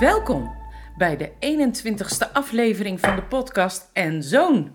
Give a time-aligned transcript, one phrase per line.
[0.00, 0.54] Welkom
[0.96, 4.72] bij de 21ste aflevering van de podcast En Zoon.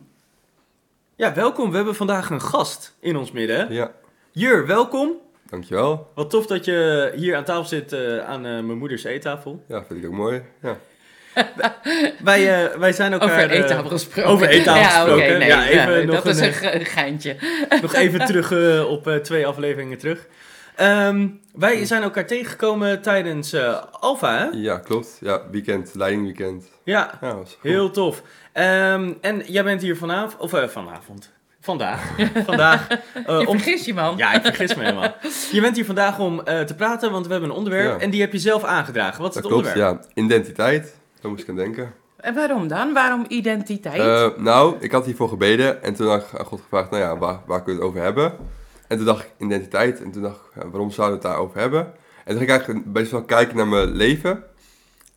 [1.15, 1.70] Ja, welkom.
[1.70, 3.73] We hebben vandaag een gast in ons midden.
[3.73, 3.91] Ja,
[4.32, 5.11] Jur, welkom.
[5.50, 6.11] dankjewel.
[6.16, 9.64] Wat tof dat je hier aan tafel zit eh, aan eh, mijn moeders eettafel.
[9.68, 10.41] Ja, vind ik ook mooi.
[10.61, 10.77] Ja,
[12.23, 13.27] Wij, eh, wij zijn elkaar...
[13.43, 14.31] Over eh, eettafel gesproken.
[14.31, 15.13] over ja, gesproken.
[15.25, 17.36] oké, nee, Ja, even ja, nog dat is een, een ge- geintje.
[17.81, 20.28] nog even terug eh, op eh, twee afleveringen terug.
[20.75, 24.45] Ehm, wij zijn elkaar tegengekomen tijdens eh, Alpha, hè?
[24.51, 25.18] ja klopt.
[25.21, 26.65] Ja, weekend, leidingweekend.
[26.83, 28.21] Ja, Ja, heel tof.
[28.54, 30.37] Ehm, en jij bent hier vanavond...
[30.37, 31.36] Of eh, vanavond.
[31.61, 32.02] Vandaag.
[32.45, 32.88] Vandaag.
[33.14, 34.17] eh, Je om vergis je, man.
[34.17, 35.16] Ja, ik vergis me helemaal.
[35.52, 38.06] Je bent hier vandaag om eh, te praten, want we hebben een onderwerp Ja.
[38.06, 39.22] en die heb je zelf aangedragen.
[39.22, 40.02] Wat is Dat het klopt, onderwerp?
[40.16, 40.22] ja.
[40.23, 40.97] Identiteit.
[41.22, 41.94] Daar moest ik aan denken.
[42.17, 42.94] En waarom dan?
[42.94, 44.00] Waarom identiteit?
[44.00, 47.17] Eh, nou, ik had hiervoor gebeden en toen had ik aan God gevraagd, nou ja,
[47.17, 48.34] waar, waar kunnen we het over hebben?
[48.88, 51.86] En toen dacht ik identiteit en toen dacht ik, waarom zouden we het daarover hebben?
[52.28, 54.44] En toen ging ik eigenlijk best wel kijken naar mijn leven.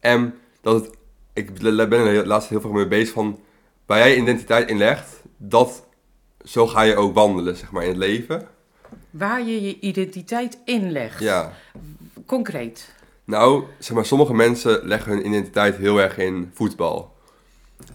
[0.01, 0.97] En dat het,
[1.33, 3.41] ik ben er laatst heel veel mee bezig van,
[3.87, 5.87] waar jij identiteit in legt, dat,
[6.45, 8.49] zo ga je ook wandelen, zeg maar, in het leven.
[9.11, 11.21] Waar je je identiteit inlegt.
[11.21, 11.53] Ja.
[12.27, 12.95] Concreet.
[13.31, 17.13] Nou, zeg maar, sommige mensen leggen hun identiteit heel erg in voetbal.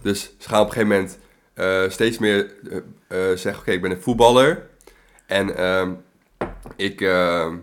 [0.02, 1.18] Dus ze gaan op een gegeven moment
[1.54, 2.76] eh, steeds meer eh,
[3.30, 4.66] eh, zeggen, oké, ik ben een voetballer.
[5.26, 5.90] En ehm,
[6.76, 7.54] ik, ehm,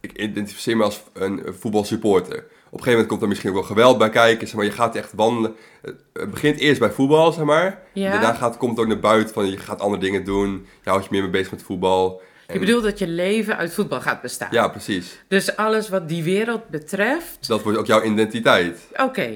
[0.00, 2.36] ik identificeer me als een, voetbalsupporter.
[2.36, 4.46] Op een gegeven moment komt er misschien ook wel geweld bij kijken.
[4.46, 5.54] Zeg maar, je gaat echt wandelen.
[5.82, 7.82] Het- Het begint eerst bij voetbal, zeg maar.
[7.92, 8.10] Ja.
[8.10, 10.66] Daarna gaat, komt het ook naar buiten van je gaat andere dingen doen.
[10.82, 12.22] Je houdt je meer mee bezig met voetbal.
[12.52, 14.48] Je bedoelt dat je leven uit voetbal gaat bestaan.
[14.50, 15.18] Ja, precies.
[15.28, 17.48] Dus alles wat die wereld betreft.
[17.48, 18.88] Dat wordt ook jouw identiteit.
[18.96, 19.30] Oké.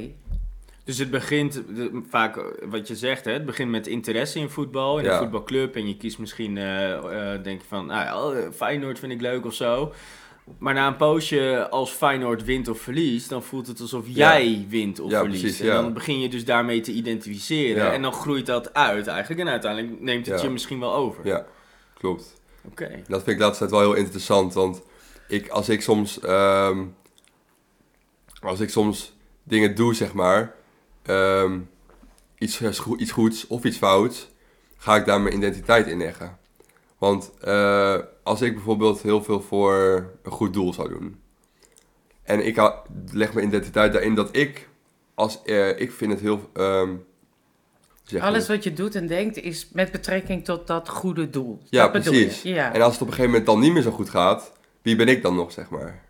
[0.84, 1.62] Dus het begint
[2.08, 5.12] vaak, eh, wat je zegt, hè, het begint met interesse in voetbal, in Ja.
[5.12, 5.77] een voetbalclub.
[5.77, 9.45] En je kiest misschien, eh, eh, denk je van, nou oh, Feyenoord vind ik leuk
[9.47, 9.92] of zo.
[10.58, 15.01] Maar na een poosje, als Feyenoord wint of verliest, dan voelt het alsof jij wint
[15.01, 15.40] of Ja, verliest.
[15.42, 17.85] precies, en dan begin je dus daarmee te identificeren.
[17.85, 17.92] Ja.
[17.92, 19.40] En dan groeit dat uit eigenlijk.
[19.40, 20.46] En uiteindelijk neemt het Ja.
[20.46, 21.27] je misschien wel over.
[21.27, 21.46] Ja,
[21.98, 22.36] klopt.
[23.08, 24.82] Dat vind ik tijd wel heel interessant, want
[25.28, 26.84] ik, als ik soms, ehm,
[28.40, 30.54] als ik soms dingen doe, zeg maar,
[31.02, 31.60] ehm,
[32.38, 32.60] iets,
[32.96, 34.28] iets goeds of iets fouts,
[34.77, 36.38] ga ik daar mijn identiteit in leggen.
[36.98, 39.74] Want eh, als ik bijvoorbeeld heel veel voor
[40.22, 41.20] een goed doel zou doen,
[42.22, 44.68] en ik leg mijn identiteit daarin dat ik,
[45.14, 46.94] als eh, ik vind het heel, ehm,
[48.06, 51.61] zeg Alles wat je doet en denkt is met betrekking tot dat goede doel.
[51.64, 52.42] Ja, dat precies.
[52.42, 54.52] Ja, En als het op een gegeven moment dan niet meer zo goed gaat,
[54.83, 56.05] wie ben ik dan nog, zeg maar?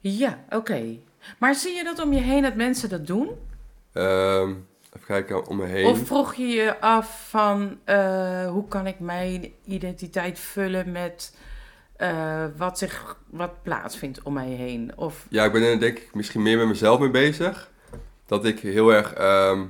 [0.00, 0.98] ja oké.
[1.38, 3.28] Maar zie je dat om je heen dat mensen dat doen?
[3.92, 4.50] Ehm,
[4.96, 5.86] even kijken om me heen.
[5.86, 11.36] Of vroeg je je af van eh, hoe kan ik mijn identiteit vullen met
[11.96, 14.92] eh, wat, zich, wat plaatsvindt om mij heen?
[14.96, 17.70] Of Ja, ik ben er denk ik misschien meer met mezelf mee bezig.
[18.26, 19.64] Dat ik heel erg ehm,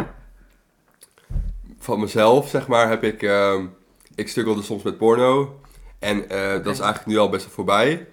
[1.86, 3.22] van mezelf, zeg maar, heb ik...
[3.22, 3.66] ehm,
[4.14, 5.60] ik struggelde soms met porno.
[5.98, 8.06] En eh, dat is eigenlijk nu al best wel voorbij.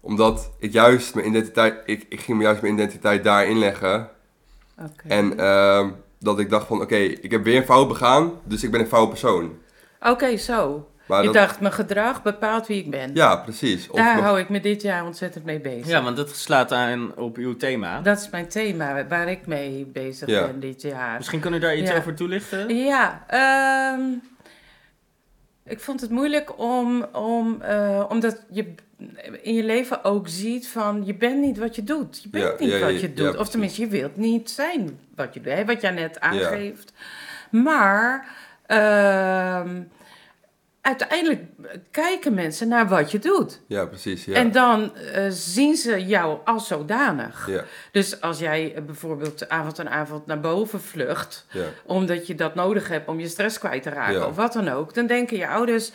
[0.00, 1.82] Omdat ik juist mijn identiteit...
[1.84, 4.08] Ik, ik ging juist mijn identiteit daarin leggen.
[5.06, 8.32] En ehm, dat ik dacht van, oké, ik heb weer een fout begaan.
[8.44, 9.58] Dus ik ben een fout persoon.
[10.00, 10.88] Oké, zo.
[11.08, 13.10] Maar je dat, dacht, mijn gedrag bepaalt wie ik ben.
[13.14, 13.88] Ja, precies.
[13.88, 15.86] Of Daar nog- hou ik me dit jaar ontzettend mee bezig.
[15.86, 18.00] Ja, want dat slaat aan op uw thema.
[18.00, 20.46] Dat is mijn thema waar ik mee bezig Ja.
[20.46, 21.16] ben dit jaar.
[21.16, 21.96] Misschien kunnen we daar iets Ja.
[21.96, 22.76] over toelichten?
[22.76, 24.00] Ja, ehm,
[25.64, 28.74] ik vond het moeilijk om, om, eh, omdat je
[29.42, 32.22] in je leven ook ziet van je bent niet wat je doet.
[32.22, 33.36] Je bent Ja, niet ja, wat je ja, doet.
[33.36, 36.92] of tenminste, je wilt niet zijn wat je doet, hè, wat jij net aangeeft.
[37.50, 38.28] Maar
[38.66, 39.80] ehm,
[40.80, 41.42] uiteindelijk
[41.90, 43.60] kijken mensen naar wat je doet.
[43.66, 44.24] Ja, precies.
[44.24, 44.34] Ja.
[44.34, 47.46] En dan eh, zien ze jou als zodanig.
[47.50, 52.34] ja, Dus als jij eh, bijvoorbeeld avond aan avond naar boven vlucht, ja, omdat je
[52.34, 54.26] dat nodig hebt om je stress kwijt te raken Ja.
[54.26, 55.92] of wat dan ook, dan denken je ouders: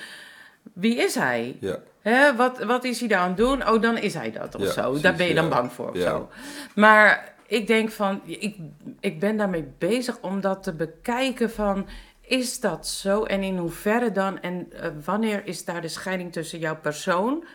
[0.73, 1.57] wie is hij?
[1.59, 1.77] ja.
[2.01, 3.67] Hè, wat, wat is hij dan aan het doen?
[3.69, 4.81] Oh, dan is hij dat of zo.
[4.81, 6.09] precies, Daar ben je dan bang voor of Ja.
[6.09, 6.29] zo.
[6.75, 8.55] Maar ik denk van, ik,
[8.99, 11.87] ik ben daarmee bezig om dat te bekijken van,
[12.25, 14.41] is dat zo en in hoeverre dan?
[14.41, 17.45] En eh, wanneer is daar de scheiding tussen jouw persoon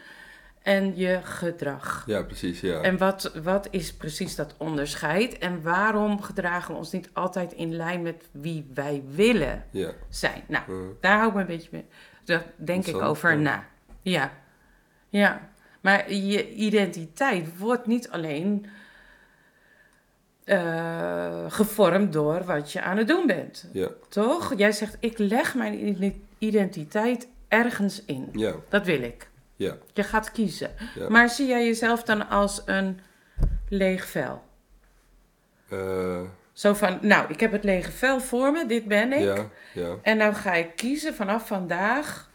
[0.63, 2.03] en je gedrag?
[2.07, 2.61] Ja, precies.
[2.61, 2.81] Ja.
[2.81, 5.39] En wat, wat is precies dat onderscheid?
[5.39, 9.91] En waarom gedragen we ons niet altijd in lijn met wie wij willen ja.
[10.09, 10.43] zijn?
[10.47, 10.63] Nou,
[11.01, 11.87] daar hou ik me een beetje mee.
[12.25, 13.37] Daar denk ik over ja.
[13.37, 13.67] na.
[14.03, 14.33] Ja.
[15.09, 15.51] Ja.
[15.81, 18.67] Maar je identiteit wordt niet alleen
[20.49, 23.69] eh, gevormd door wat je aan het doen bent.
[23.73, 23.89] ja.
[24.09, 24.55] Toch?
[24.57, 28.29] Jij zegt, ik leg mijn identi- identiteit ergens in.
[28.33, 29.29] Ja, Dat wil ik.
[29.57, 30.71] ja, Je gaat kiezen.
[30.95, 31.09] Ja.
[31.09, 33.01] Maar zie jij jezelf dan als een
[33.69, 34.43] leeg vel?
[35.69, 36.21] eh,
[36.53, 39.21] Zo van, nou, ik heb het lege vel voor me, dit ben ik.
[39.25, 39.95] ja, ja.
[40.03, 42.27] En nou ga ik kiezen vanaf vandaag.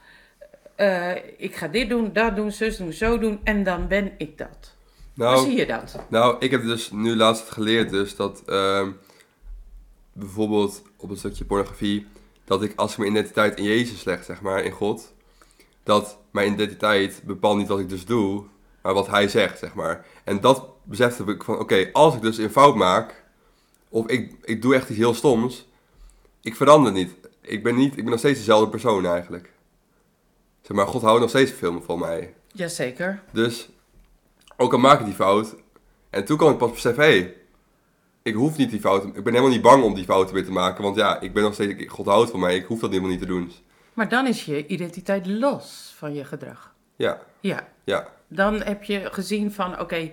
[0.75, 3.39] eh, ik ga dit doen, dat doen, zus doen, zo doen.
[3.43, 4.75] En dan ben ik dat.
[5.15, 5.95] Hoe Nou, zie je dat?
[6.09, 8.91] Nou, ik heb dus nu laatst geleerd dus dat ehm,
[10.13, 12.07] bijvoorbeeld op een stukje pornografie,
[12.45, 15.13] dat ik als ik mijn identiteit in Jezus leg, zeg maar, in God,
[15.83, 18.43] dat mijn identiteit bepaalt niet wat ik dus doe,
[18.81, 20.05] maar wat Hij zegt, zeg maar.
[20.23, 23.23] En dat besefte ik van, oké, als ik dus een fout maak,
[23.89, 25.67] of ik, ik doe echt iets heel stoms,
[26.41, 27.15] ik verander niet.
[27.41, 29.51] Ik ben, niet, ik ben nog steeds dezelfde persoon eigenlijk.
[30.61, 32.33] Zeg maar, God houdt nog steeds veel van mij.
[32.51, 33.23] Jazeker.
[33.31, 33.69] Dus
[34.57, 35.55] ook al maak ik die fout.
[36.09, 37.33] En toen kwam ik pas beseffen, hé, hey,
[38.21, 39.03] ik hoef niet die fout.
[39.03, 40.83] Ik ben helemaal niet bang om die fouten weer te maken.
[40.83, 42.55] Want ja, ik ben nog steeds, God houdt van mij.
[42.55, 43.51] Ik hoef dat helemaal niet te doen.
[43.93, 46.73] Maar dan is je identiteit los van je gedrag.
[46.95, 50.11] Ja, Ja, ja, dan heb je gezien van, oké,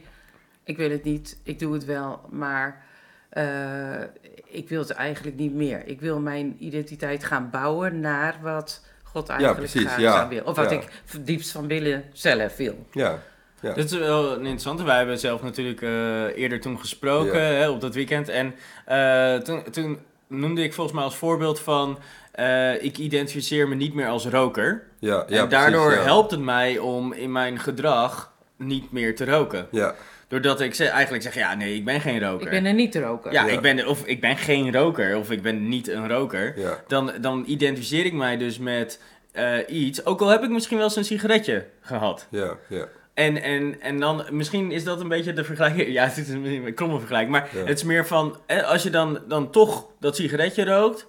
[0.64, 2.84] ik wil het niet, ik doe het wel, maar
[3.28, 4.02] eh,
[4.44, 5.86] ik wil het eigenlijk niet meer.
[5.86, 10.12] Ik wil mijn identiteit gaan bouwen naar wat God eigenlijk precies, graag ja.
[10.12, 10.46] zou willen.
[10.46, 10.76] Of wat Ja.
[10.76, 10.86] ik
[11.20, 12.86] diepst van binnen zelf wil.
[12.92, 13.18] ja.
[13.62, 13.72] Ja.
[13.72, 14.82] Dit is wel een interessante.
[14.84, 17.46] Wij hebben zelf natuurlijk eh, eerder toen gesproken Ja.
[17.48, 18.28] hè, op dat weekend.
[18.28, 18.54] En
[18.86, 21.98] eh, toen, toen noemde ik volgens mij als voorbeeld van...
[22.32, 24.82] eh, ik identificeer me niet meer als roker.
[24.98, 26.04] Ja, ja, en daardoor precies, ja.
[26.10, 29.66] helpt het mij om in mijn gedrag niet meer te roken.
[29.70, 29.94] Ja,
[30.28, 32.44] Doordat ik ze- eigenlijk zeg, ja nee, ik ben geen roker.
[32.46, 33.32] Ik ben er niet te roken.
[33.32, 33.52] ja, Ja.
[33.52, 36.58] Ik ben, of ik ben geen roker, of ik ben niet een roker.
[36.58, 39.00] ja, Dan, dan identificeer ik mij dus met
[39.32, 40.04] eh, iets.
[40.04, 42.26] Ook al heb ik misschien wel eens een sigaretje gehad.
[42.30, 42.86] ja, ja.
[43.20, 45.88] En, en, en dan, misschien is dat een beetje de vergelijking.
[45.98, 47.32] Ja, het is een kromme vergelijking.
[47.32, 47.64] Maar Ja.
[47.64, 51.06] het is meer van, als je dan, dan toch dat sigaretje rookt,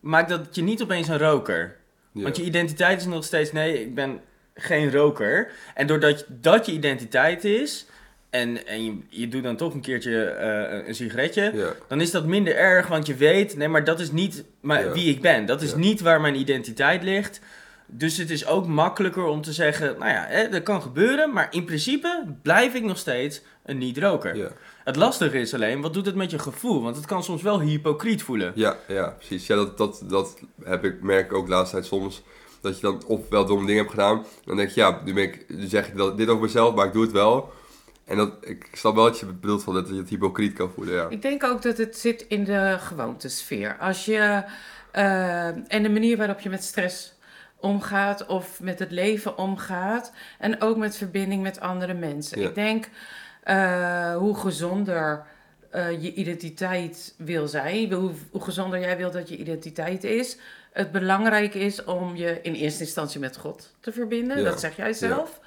[0.00, 1.76] maakt dat je niet opeens een roker.
[2.12, 2.22] ja.
[2.22, 4.20] Want je identiteit is nog steeds, nee, ik ben
[4.54, 5.50] geen roker.
[5.74, 7.86] En doordat dat je identiteit is,
[8.30, 12.10] en, en je, je doet dan toch een keertje eh, een sigaretje, ja, dan is
[12.10, 15.46] dat minder erg, want je weet, nee, maar dat is niet maar wie ik ben.
[15.46, 17.40] Dat is niet waar mijn identiteit ligt.
[17.86, 21.46] Dus het is ook makkelijker om te zeggen, nou ja, hè, dat kan gebeuren, maar
[21.50, 24.36] in principe blijf ik nog steeds een niet-roker.
[24.36, 24.50] ja.
[24.84, 26.82] Het lastige is alleen, wat doet het met je gevoel?
[26.82, 28.52] Want het kan soms wel hypocriet voelen.
[28.54, 29.46] Ja, ja, precies.
[29.46, 32.22] Ja, dat, dat, dat heb ik, merk ik ook de laatste tijd soms.
[32.60, 34.24] Dat je dan of wel domme dingen hebt gedaan.
[34.44, 36.86] Dan denk je, ja, nu, ben ik, nu zeg ik dat, dit over mezelf, maar
[36.86, 37.52] ik doe het wel.
[38.04, 40.94] En dat, ik snap wel wat je bedoelt van dat je het hypocriet kan voelen,
[40.94, 41.06] ja.
[41.08, 43.76] Ik denk ook dat het zit in de gewoontesfeer.
[43.80, 44.42] Als je,
[44.92, 47.14] eh, en de manier waarop je met stress
[47.60, 50.12] omgaat of met het leven omgaat.
[50.38, 52.40] En ook met verbinding met andere mensen.
[52.40, 52.48] Ja.
[52.48, 52.88] Ik denk
[53.42, 55.24] eh, hoe gezonder
[55.70, 60.38] eh, je identiteit wil zijn, hoe, hoe gezonder jij wilt dat je identiteit is.
[60.72, 64.44] Het belangrijk is om je in eerste instantie met God te verbinden, Ja.
[64.44, 65.40] dat zeg jij zelf.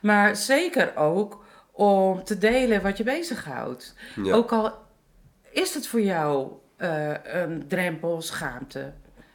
[0.00, 3.94] Maar zeker ook om te delen wat je bezighoudt.
[4.24, 4.72] Ook al
[5.50, 8.92] is het voor jou eh, een drempel, schaamte.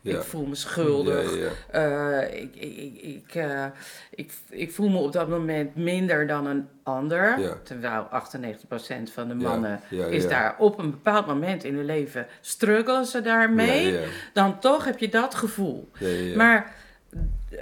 [0.08, 1.36] Ik voel me schuldig.
[1.72, 3.66] Eh, ik, ik, ik, ik, eh,
[4.12, 7.40] ik, ik voel me op dat moment minder dan een ander.
[7.64, 13.06] Terwijl 98% van de mannen is daar op een bepaald moment in hun leven struggelen
[13.06, 14.00] ze daarmee.
[14.34, 15.90] Dan toch heb je dat gevoel.
[16.36, 16.74] Maar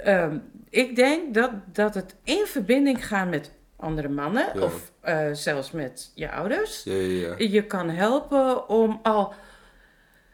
[0.04, 0.36] ehm,
[0.70, 4.60] ik denk dat, dat het in verbinding gaan met andere mannen, Ja.
[4.60, 7.48] of eh, zelfs met je ouders, Ja, ja, ja.
[7.48, 9.34] je kan helpen om al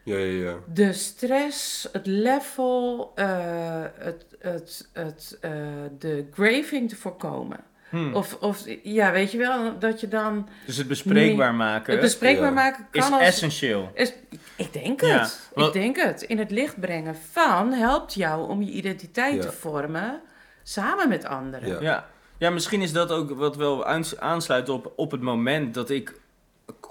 [0.03, 0.55] Ja, ja, ja.
[0.73, 5.51] de stress, het level, eh, het, het, het, eh,
[5.99, 7.59] de graving te voorkomen.
[7.89, 8.15] Hmm.
[8.15, 12.47] Of, of ja, weet je wel, dat je dan Dus het bespreekbaar maken het bespreekbaar
[12.47, 12.53] Ja.
[12.53, 13.21] maken is kan als...
[13.21, 13.91] essentieel.
[13.93, 14.13] is-
[14.55, 15.49] ik denk Ja, het.
[15.53, 16.21] want- Ik denk het.
[16.21, 19.41] In het licht brengen van helpt jou om je identiteit Ja.
[19.41, 20.21] te vormen
[20.63, 21.67] samen met anderen.
[21.69, 21.81] Ja.
[21.81, 22.09] Ja.
[22.37, 26.21] ja, misschien is dat ook wat wel aans- aansluit op, op het moment dat ik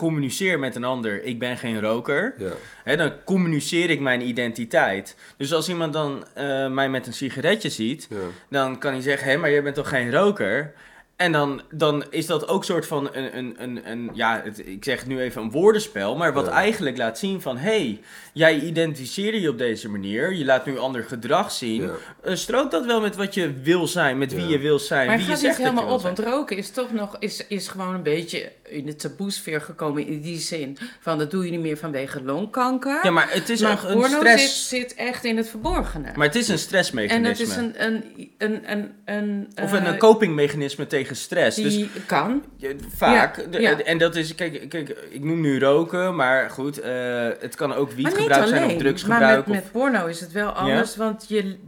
[0.03, 1.23] communiceer met een ander.
[1.25, 2.35] Ik ben geen roker.
[2.39, 2.51] Ja,
[2.85, 5.17] Hè, dan communiceer ik mijn identiteit.
[5.37, 8.17] Dus als iemand dan eh, mij met een sigaretje ziet, ja.
[8.51, 10.73] dan kan hij zeggen: hé, maar jij bent toch geen roker?
[11.23, 14.85] En dan, dan is dat ook soort van een, een, een, een ja, het, ik
[14.85, 16.53] zeg nu even een woordenspel, maar wat Ja.
[16.53, 18.01] eigenlijk laat zien van, hé, hey,
[18.33, 21.83] jij identificeert je op deze manier, je laat nu ander gedrag zien.
[21.83, 21.91] Ja.
[22.23, 24.49] Eh, strookt dat wel met wat je wil zijn, met wie Ja.
[24.51, 26.15] je wil zijn, Maar wie je gaat niet zegt je helemaal op, zijn?
[26.15, 30.21] want roken is toch nog is, is gewoon een beetje in de taboesfeer gekomen in
[30.21, 33.01] die zin van dat doe je niet meer vanwege longkanker.
[33.03, 34.69] Ja, maar het is maar ook een stress.
[34.69, 36.13] zit, zit echt in het verborgene.
[36.17, 37.29] Maar het is een en stressmechanisme.
[37.29, 38.05] het is een, een,
[38.39, 41.57] een, een, een Of eh, een, copingmechanisme tegen stress.
[41.57, 42.45] Dus die kan.
[42.57, 43.37] Ja, Vaak.
[43.37, 43.83] Ja, De- ja.
[43.83, 47.93] En dat is, kijk, kijk, ik noem nu roken, maar goed, eh, het kan ook
[47.93, 49.21] wietgebruik zijn of drugsgebruik.
[49.23, 51.59] Maar met, of, met porno is het wel anders, want je,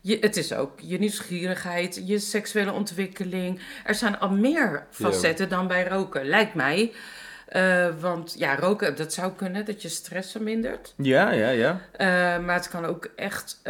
[0.00, 3.60] je, het is ook je nieuwsgierigheid, je seksuele ontwikkeling.
[3.84, 6.92] Er zijn al meer facetten dan bij roken, lijkt mij.
[7.48, 10.94] Eh, want ja, roken, dat zou kunnen, dat je stress vermindert.
[10.96, 11.80] Ja, ja, ja.
[11.92, 12.06] Eh,
[12.44, 13.60] maar het kan ook echt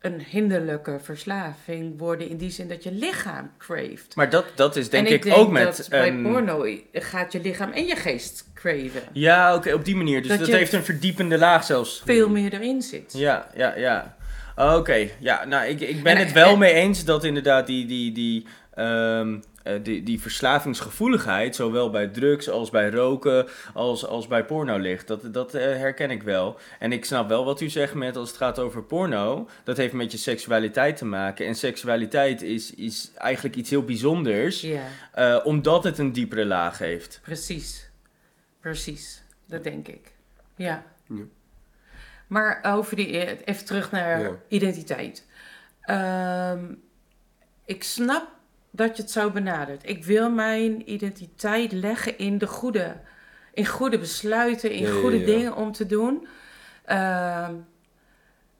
[0.00, 4.16] een hinderlijke verslaving worden in die zin dat je lichaam craeft.
[4.16, 5.76] Maar dat, dat is denk en ik, denk ook met...
[5.76, 9.02] dat bij een- porno gaat je lichaam en je geest craven.
[9.12, 10.22] Ja, oké, op die manier.
[10.22, 12.02] Dus Dat heeft een verdiepende laag zelfs.
[12.04, 13.12] Veel meer erin zit.
[13.16, 14.16] Ja, ja, ja.
[14.56, 17.86] Oké, ja, nou, ik, ik ben En- het wel en- mee eens dat inderdaad die,
[17.86, 24.26] die, die, ehm, eh, die, die verslavingsgevoeligheid, zowel bij drugs als bij roken, als, als
[24.26, 25.06] bij porno ligt.
[25.06, 26.58] Dat, dat eh, herken ik wel.
[26.78, 29.92] En ik snap wel wat u zegt met als het gaat over porno, dat heeft
[29.92, 31.46] met je seksualiteit te maken.
[31.46, 36.78] En seksualiteit is, is eigenlijk iets heel bijzonders, Ja, eh, omdat het een diepere laag
[36.78, 37.20] heeft.
[37.22, 37.90] precies.
[38.60, 39.22] Precies.
[39.46, 40.12] Dat denk ik.
[40.56, 40.82] Ja.
[41.08, 41.22] Ja.
[42.26, 44.30] Maar over die, even terug naar Ja.
[44.48, 45.26] identiteit.
[45.80, 46.64] Ehm,
[47.64, 48.28] ik snap
[48.70, 49.88] dat je het zo benadert.
[49.88, 52.96] Ik wil mijn identiteit leggen in de goede,
[53.52, 55.26] in goede besluiten, in Ja, goede ja.
[55.26, 56.26] dingen om te doen.
[56.84, 57.54] Ehm,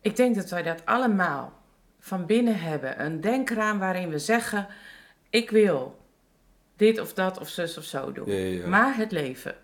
[0.01, 1.63] ik denk dat wij dat allemaal
[2.01, 3.05] van binnen hebben.
[3.05, 4.67] Een denkraam waarin we zeggen:
[5.31, 5.99] ik wil
[6.77, 8.69] dit of dat of zus of zo doen.
[8.69, 9.55] Maar het leven.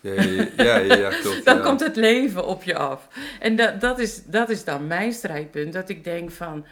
[0.00, 1.44] Ja, ja, klopt.
[1.54, 3.08] Dan komt het leven op je af.
[3.40, 5.72] En dat, dat, is, dat is dan mijn strijdpunt.
[5.72, 6.66] Dat ik denk van,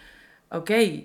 [0.51, 1.03] oké,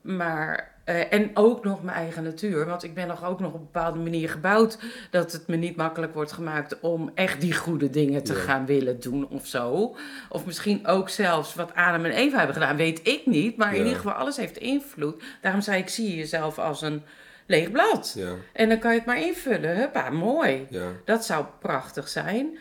[0.00, 0.74] maar...
[0.86, 2.66] eh, en ook nog mijn eigen natuur.
[2.66, 4.78] Want ik ben nog ook nog op een bepaalde manier gebouwd...
[5.10, 6.80] dat het me niet makkelijk wordt gemaakt...
[6.80, 8.38] om echt die goede dingen te Ja.
[8.38, 9.96] gaan willen doen of zo.
[10.28, 12.76] Of misschien ook zelfs wat Adam en Eva hebben gedaan.
[12.76, 13.56] Weet ik niet.
[13.56, 15.22] Maar in ieder geval, alles heeft invloed.
[15.40, 17.02] Daarom zei ik, zie jezelf als een
[17.46, 18.12] leeg blad.
[18.16, 19.76] Ja, En dan kan je het maar invullen.
[19.76, 20.66] Huppa, mooi.
[20.70, 22.58] ja, Dat zou prachtig zijn.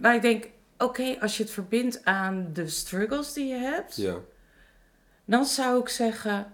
[0.00, 4.14] Maar ik denk, oké, als je het verbindt aan de struggles die je hebt, ja,
[5.24, 6.46] dan zou ik zeggen,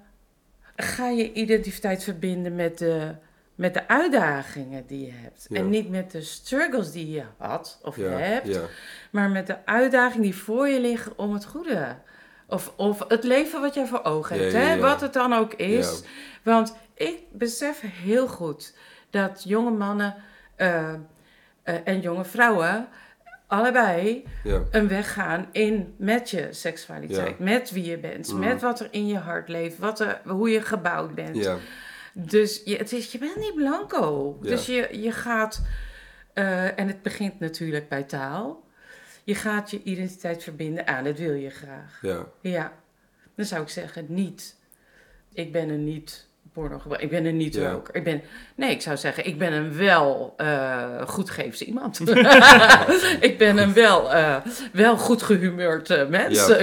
[0.83, 3.15] ga je identiteit verbinden met de,
[3.55, 5.47] met de uitdagingen die je hebt.
[5.49, 5.57] Ja.
[5.57, 8.63] En niet met de struggles die je had of ja, hebt, ja,
[9.11, 11.97] maar met de uitdagingen die voor je liggen om het goede.
[12.47, 14.79] Of, of het leven wat jij voor ogen hebt, hè?
[14.79, 16.03] wat het dan ook is.
[16.43, 18.75] Want ik besef heel goed
[19.11, 20.15] dat jonge mannen
[20.57, 20.93] eh,
[21.63, 22.89] eh, en jonge vrouwen
[23.49, 27.45] allebei ja, een weg gaan in met je seksualiteit, Ja.
[27.45, 28.39] met wie je bent, Mhm.
[28.39, 31.37] met wat er in je hart leeft, wat er, hoe je gebouwd bent.
[31.37, 31.57] ja,
[32.13, 34.39] Dus je, het is, je bent niet blanco.
[34.43, 35.63] Dus je, je gaat,
[36.33, 38.65] eh, en het begint natuurlijk bij taal,
[39.25, 41.99] je gaat je identiteit verbinden aan, dat wil je graag.
[42.03, 42.73] ja, Ja,
[43.35, 44.57] dan zou ik zeggen niet.
[45.33, 46.28] Ik ben een niet
[46.59, 47.71] porno Ik ben een niet Ja.
[47.71, 47.95] roker.
[47.95, 48.23] Ik ben,
[48.55, 52.01] nee, ik zou zeggen, ik ben een wel eh goedgeefse iemand.
[53.21, 54.37] ik ben een wel, eh,
[54.73, 56.47] wel goed gehumeurd eh, mens.
[56.47, 56.59] Ja,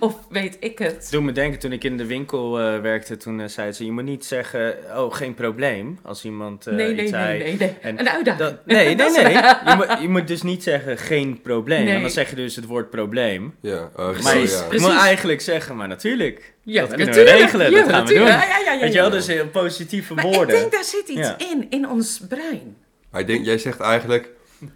[0.00, 1.08] of weet ik het.
[1.10, 4.04] Doe me denken, toen ik in de winkel eh, werkte, toen zei ze, je moet
[4.04, 7.38] niet zeggen, oh, geen probleem, als iemand eh, nee, iets nee, zei.
[7.38, 7.76] nee, nee, nee.
[7.80, 8.48] En Een uitdaging.
[8.48, 9.32] Dat- nee, nee, nee.
[9.32, 11.78] Je moet, je moet dus niet zeggen geen probleem.
[11.82, 11.90] Nee.
[11.90, 13.54] Want dan zeg je dus het woord probleem.
[13.60, 13.90] ja.
[13.96, 14.56] Oh, Maar je, ja.
[14.56, 14.86] je precies.
[14.86, 16.52] moet eigenlijk zeggen, maar natuurlijk.
[16.72, 18.22] Ja, dat kunnen we regelen, Ja, dat gaan we doen.
[18.24, 18.30] natuurlijk.
[18.42, 19.00] Ja, ja, ja, ja, Weet je ja.
[19.02, 20.42] wel, dus heel positieve Maar woorden.
[20.54, 21.38] ik denk, daar zit iets Ja.
[21.38, 22.76] in, in ons brein.
[23.10, 24.28] Maar ik denk, jij zegt eigenlijk,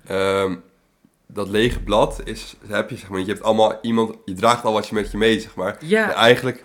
[0.07, 0.55] ehm,
[1.27, 4.73] dat lege blad is, heb je zeg maar, je hebt allemaal iemand, je draagt al
[4.73, 5.77] wat je met je mee, zeg maar.
[5.81, 6.09] Ja.
[6.09, 6.65] En eigenlijk,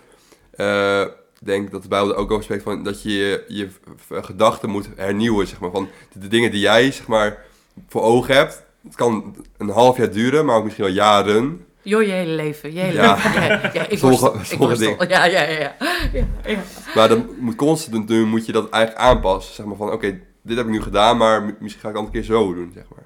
[0.50, 1.04] eh,
[1.42, 3.68] denk ik dat de Bijbel er ook over spreekt van dat je je,
[4.10, 5.70] gedachten moet hernieuwen, zeg maar.
[5.70, 7.44] Van de, de dingen die jij, zeg maar,
[7.88, 11.64] voor ogen hebt, het kan een half jaar duren, maar ook misschien wel jaren.
[11.82, 12.72] Joh, je hele leven.
[12.72, 13.14] Je hele Ja.
[13.14, 13.32] leven.
[13.42, 15.08] Ja, ja, ik Sommige- worstel, ik sommige.
[15.08, 15.58] Ja, ja, ja.
[15.58, 15.76] ja.
[16.12, 16.58] ja, ja.
[16.94, 19.54] Maar dan moet constant doen, moet je dat eigenlijk aanpassen.
[19.54, 22.10] Zeg maar van, oké, dit heb ik nu gedaan, maar misschien ga ik het een
[22.10, 23.04] keer zo doen, zeg maar.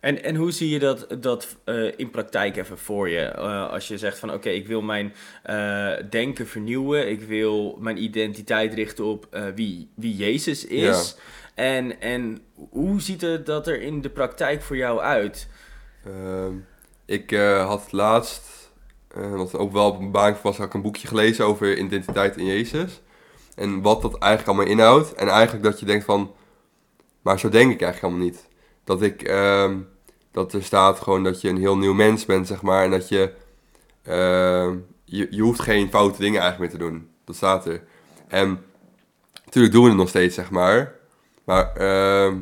[0.00, 3.20] En, en hoe zie je dat, dat eh, in praktijk even voor je?
[3.20, 7.10] Eh, als je zegt van oké, ik wil mijn eh, denken vernieuwen.
[7.10, 11.16] Ik wil mijn identiteit richten op eh, wie, wie Jezus is.
[11.54, 12.40] En, en
[12.70, 15.48] hoe ziet het dat er in de praktijk voor jou uit?
[16.04, 16.52] Ehm,
[17.10, 18.70] ik eh, had laatst,
[19.08, 22.36] eh, wat ook wel op een baan was, had ik een boekje gelezen over identiteit
[22.36, 23.00] in Jezus.
[23.54, 25.14] En wat dat eigenlijk allemaal inhoudt.
[25.14, 26.34] En eigenlijk dat je denkt van,
[27.22, 28.48] maar zo denk ik eigenlijk helemaal niet.
[28.84, 29.76] Dat ik, ehm,
[30.32, 32.84] dat er staat gewoon dat je een heel nieuw mens bent, zeg maar.
[32.84, 33.32] En dat je,
[34.02, 37.08] ehm, je, je hoeft geen foute dingen eigenlijk meer te doen.
[37.24, 37.82] Dat staat er.
[38.28, 38.64] En
[39.44, 40.94] natuurlijk doen we het nog steeds, zeg maar.
[41.44, 42.36] Maar, ehm,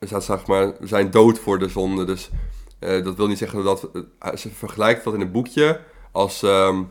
[0.00, 2.04] zeg maar, we zijn dood voor de zonde.
[2.04, 2.30] Dus
[2.78, 3.88] eh, dat wil niet zeggen dat...
[4.18, 5.80] eh, ze vergelijkt dat in het boekje
[6.12, 6.42] als...
[6.42, 6.82] ehm,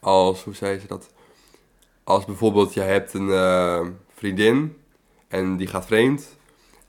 [0.00, 1.08] als, hoe zei ze dat?
[2.04, 3.80] Als bijvoorbeeld, je hebt een eh,
[4.14, 4.76] vriendin
[5.28, 6.36] en die gaat vreemd.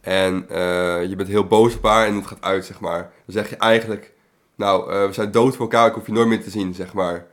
[0.02, 3.02] En eh, je bent heel boos op haar en het gaat uit, zeg maar.
[3.02, 4.14] Dan zeg je eigenlijk
[4.56, 7.28] nou, we zijn dood voor elkaar, ik hoef je nooit meer te zien, zeg maar.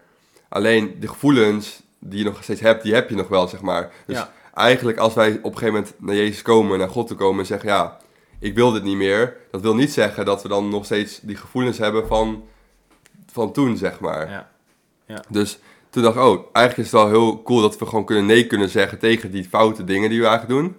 [0.49, 3.93] Alleen de gevoelens die je nog steeds hebt, die heb je nog wel, zeg maar.
[4.07, 4.33] Dus Ja.
[4.55, 7.47] eigenlijk als wij op een gegeven moment naar Jezus komen, naar God toe komen en
[7.47, 7.99] zeggen, ja,
[8.43, 9.37] ik wil dit niet meer.
[9.51, 12.45] Dat wil niet zeggen dat we dan nog steeds die gevoelens hebben van,
[13.33, 14.31] van toen, zeg maar.
[15.07, 15.25] Ja.
[15.29, 15.59] Dus
[15.91, 18.47] toen dacht ik, oh, eigenlijk is het wel heel cool dat we gewoon kunnen nee
[18.47, 20.77] kunnen zeggen tegen die foute dingen die we eigenlijk doen.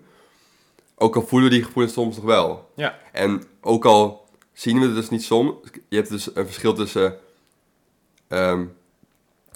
[0.96, 2.72] Ook al voelen we die gevoelens soms nog wel.
[2.76, 3.00] Ja.
[3.12, 5.54] En ook al zien we het dus niet soms,
[5.90, 7.18] je hebt dus een verschil tussen
[8.28, 8.66] ehm,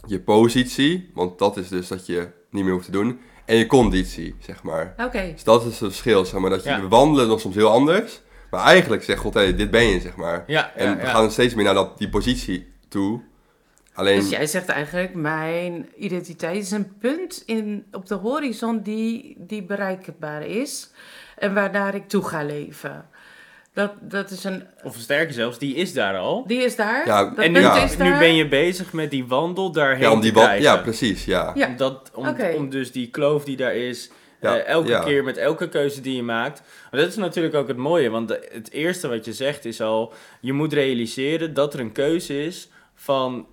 [0.06, 3.66] je positie, want dat is dus dat je niet meer hoeft te doen, en je
[3.66, 4.94] conditie, zeg maar.
[4.98, 5.30] Oké.
[5.34, 6.50] Dus dat is het verschil, zeg maar.
[6.50, 6.88] Dat je, Ja.
[6.88, 10.44] wandelen nog soms heel anders, maar eigenlijk zegt God, hé, dit ben je, zeg maar.
[10.48, 11.10] Ja, En ja, we ja.
[11.10, 13.22] gaan steeds meer naar dat, die positie toe.
[13.94, 19.36] Alleen, Dus jij zegt eigenlijk, mijn identiteit is een punt in, op de horizon die,
[19.40, 20.92] die bereikbaar is.
[21.38, 23.06] En waarnaar ik toe ga leven.
[23.78, 24.64] Dat, dat is een...
[24.84, 26.48] Of sterker zelfs, die is daar al.
[26.48, 27.06] Die is daar.
[27.06, 27.84] Ja, dat en nu, ja.
[27.84, 28.12] is daar.
[28.12, 31.52] nu ben je bezig met die wandel daarheen ja, om die te ja, precies, ja.
[31.56, 31.68] Ja.
[31.68, 34.10] Om, dat, om, om dus die kloof die daar is,
[34.42, 35.04] Ja, eh, elke ja.
[35.04, 36.62] keer met elke keuze die je maakt.
[36.92, 39.82] Maar dat is natuurlijk ook het mooie, want de- het eerste wat je zegt is
[39.82, 43.48] al, je moet realiseren dat er een keuze is van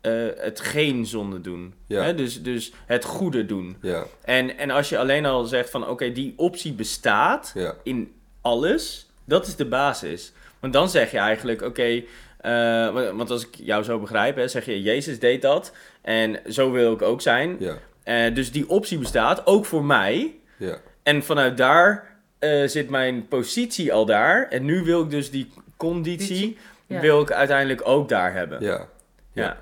[0.00, 1.74] eh, het geen zonde doen.
[1.86, 2.02] Ja.
[2.02, 2.14] Hè?
[2.14, 3.76] Dus, dus het goede doen.
[3.82, 8.12] Ja, En, en als je alleen al zegt van, oké, die optie bestaat ja, in
[8.40, 10.32] alles, dat is de basis.
[10.60, 12.02] Want dan zeg je eigenlijk, oké,
[12.40, 15.72] eh, want- want als ik jou zo begrijp, hè, zeg je, Jezus deed dat
[16.02, 17.56] en zo wil ik ook zijn.
[17.58, 20.34] ja, Eh, dus die optie bestaat, ook voor mij.
[20.56, 20.76] ja.
[21.02, 22.08] En vanuit daar
[22.38, 24.48] eh, zit mijn positie al daar.
[24.48, 26.56] En nu wil ik dus die conditie,
[26.86, 27.00] Ja.
[27.00, 28.58] wil ik uiteindelijk ook daar hebben.
[28.62, 28.86] ja.
[29.32, 29.56] Ja.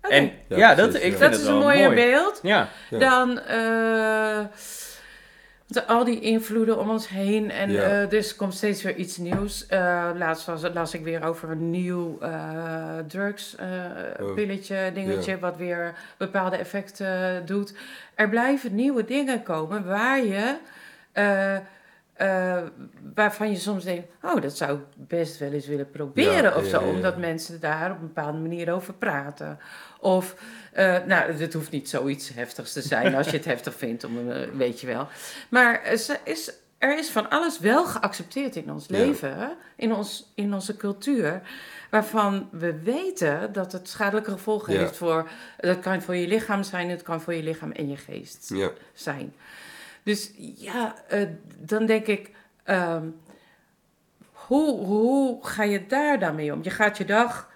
[0.00, 1.94] En ja, Ja, dat, ik vind Dat is een mooier mooi.
[2.10, 2.40] beeld.
[2.42, 2.98] Ja, Ja.
[2.98, 3.40] Dan
[5.86, 7.50] al die invloeden om ons heen.
[7.50, 8.02] En Ja.
[8.02, 9.66] eh, dus er komt steeds weer iets nieuws.
[9.66, 12.18] Eh, laatst was, las ik weer over een nieuw
[13.08, 13.68] drugs eh,
[14.20, 14.34] Oh.
[14.34, 17.74] pilletje, dingetje, wat weer bepaalde effecten doet.
[18.14, 20.56] Er blijven nieuwe dingen komen waar je.
[22.22, 22.62] Eh,
[23.14, 26.64] waarvan je soms denkt, oh, dat zou ik best wel eens willen proberen Ja, of
[26.64, 26.78] zo.
[26.78, 26.94] ja, ja, ja.
[26.94, 29.58] Omdat mensen daar op een bepaalde manier over praten.
[30.00, 30.34] Of,
[30.72, 34.30] eh, nou, het hoeft niet zoiets heftigs te zijn als je het heftig vindt, om,
[34.30, 35.08] eh, weet je wel.
[35.48, 40.54] Maar er is, er is van alles wel geaccepteerd in ons leven, in, ons, in
[40.54, 41.42] onze cultuur.
[41.90, 45.30] Waarvan we weten dat het schadelijke gevolgen heeft voor.
[45.56, 48.70] Dat kan voor je lichaam zijn, het kan voor je lichaam en je geest ja.
[48.94, 49.34] zijn.
[50.02, 52.30] Dus ja, eh, dan denk ik,
[52.64, 53.06] ehm,
[54.32, 56.60] hoe, hoe ga je daar dan mee om?
[56.62, 57.50] Je gaat je dag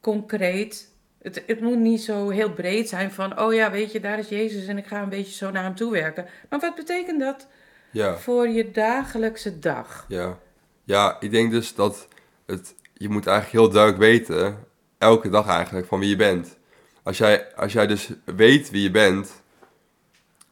[0.00, 0.94] concreet.
[1.22, 4.28] Het, het moet niet zo heel breed zijn van, oh ja, weet je, daar is
[4.28, 6.26] Jezus en ik ga een beetje zo naar hem toe werken.
[6.50, 7.46] Maar wat betekent dat
[7.90, 8.16] ja.
[8.16, 10.04] voor je dagelijkse dag?
[10.08, 10.38] Ja.
[10.84, 12.08] ja, ik denk dus dat
[12.46, 14.58] het, je moet eigenlijk heel duidelijk weten,
[14.98, 16.58] elke dag eigenlijk, van wie je bent.
[17.02, 19.42] Als jij, als jij dus weet wie je bent,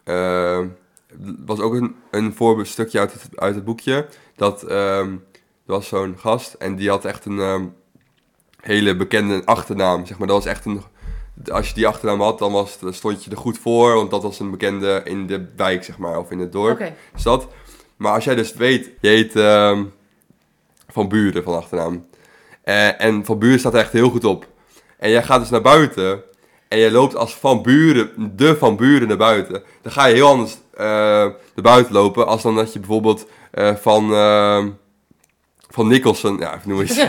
[0.04, 0.68] er
[1.46, 5.10] was ook een, een voorbeeldstukje uit het, uit het boekje, dat ehm,
[5.66, 7.64] er was zo'n gast en die had echt een ehm,
[8.60, 10.26] hele bekende achternaam, zeg maar.
[10.26, 10.82] Dat was echt een,
[11.52, 14.22] als je die achternaam had, dan was, het- stond je er goed voor, want dat
[14.22, 16.78] was een bekende in de wijk, zeg maar, of in het dorp.
[17.22, 17.48] Dat?
[17.96, 19.84] Maar als jij dus weet, je heet ehm,
[20.88, 22.06] Van Buren van achternaam.
[22.62, 24.46] Eh, en Van Buren staat er echt heel goed op.
[24.98, 26.22] En jij gaat dus naar buiten.
[26.74, 29.62] En jij loopt als Van Buren, de Van Buren naar buiten.
[29.82, 31.32] Dan ga je heel anders eh, naar
[31.62, 32.26] buiten lopen.
[32.26, 34.68] Als dan dat je bijvoorbeeld eh, van, ehm,
[35.70, 36.96] van Nicholson, ja, even noem eens.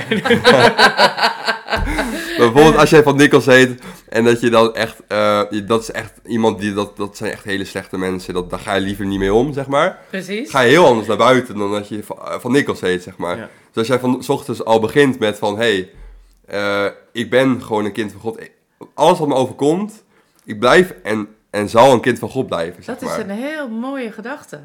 [2.38, 5.91] bijvoorbeeld als jij van Nichols heet en dat je dan echt, eh, je- dat is
[5.91, 9.06] echt iemand die, dat, dat zijn echt hele slechte mensen, dat, daar ga je liever
[9.06, 9.99] niet mee om, zeg maar.
[10.10, 10.49] precies.
[10.49, 13.38] Ga je heel anders naar buiten dan dat je van, van Nichols heet, zeg maar.
[13.38, 13.49] Ja.
[13.65, 15.89] Dus als jij van 's ochtends al begint met van, hé, hey,
[16.86, 18.39] eh, ik ben gewoon een kind van God.
[18.93, 20.03] Alles wat me overkomt,
[20.43, 23.69] ik blijf en, en zal een kind van God blijven, zeg Dat is een heel
[23.69, 24.59] mooie gedachte.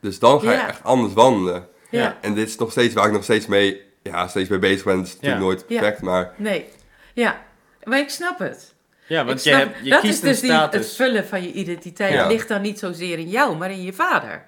[0.00, 0.68] Dus dan ga je Ja.
[0.68, 1.66] echt anders wandelen.
[1.90, 2.18] Ja.
[2.20, 4.96] En dit is nog steeds waar ik nog steeds mee, ja, steeds mee bezig ben.
[4.98, 5.46] Het is natuurlijk Ja.
[5.46, 5.78] nooit Ja.
[5.80, 6.68] perfect, maar nee.
[7.14, 7.42] Ja,
[7.84, 8.74] maar ik snap het.
[9.06, 11.52] Ja, want je, hebt, je dat kiest is dus een die, het vullen van je
[11.52, 12.12] identiteit.
[12.12, 12.26] Ja.
[12.26, 14.46] ligt dan niet zozeer in jou, maar in je vader.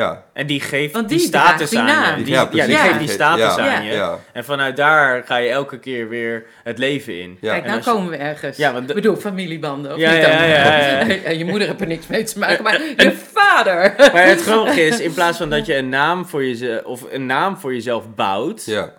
[0.00, 0.24] Ja.
[0.32, 2.24] En die geeft Want die, die status die aan je.
[2.24, 3.76] Die, Ja, ja, die geeft die status Ja.
[3.76, 3.92] aan je.
[3.92, 4.18] Ja.
[4.32, 7.38] En vanuit daar ga je elke keer weer het leven in.
[7.40, 7.52] Ja.
[7.52, 8.56] Kijk, nou als je- komen we ergens.
[8.56, 9.92] Ja, want de- Ik bedoel, familiebanden.
[9.92, 10.48] Of Ja, niet ja, dan?
[10.48, 11.14] ja, ja, ja.
[11.30, 13.94] En je moeder heeft er niks mee te maken, maar je vader.
[14.12, 17.26] Maar het grappige is, in plaats van dat je een naam voor jezelf, of een
[17.26, 18.92] naam voor jezelf bouwt, Ja,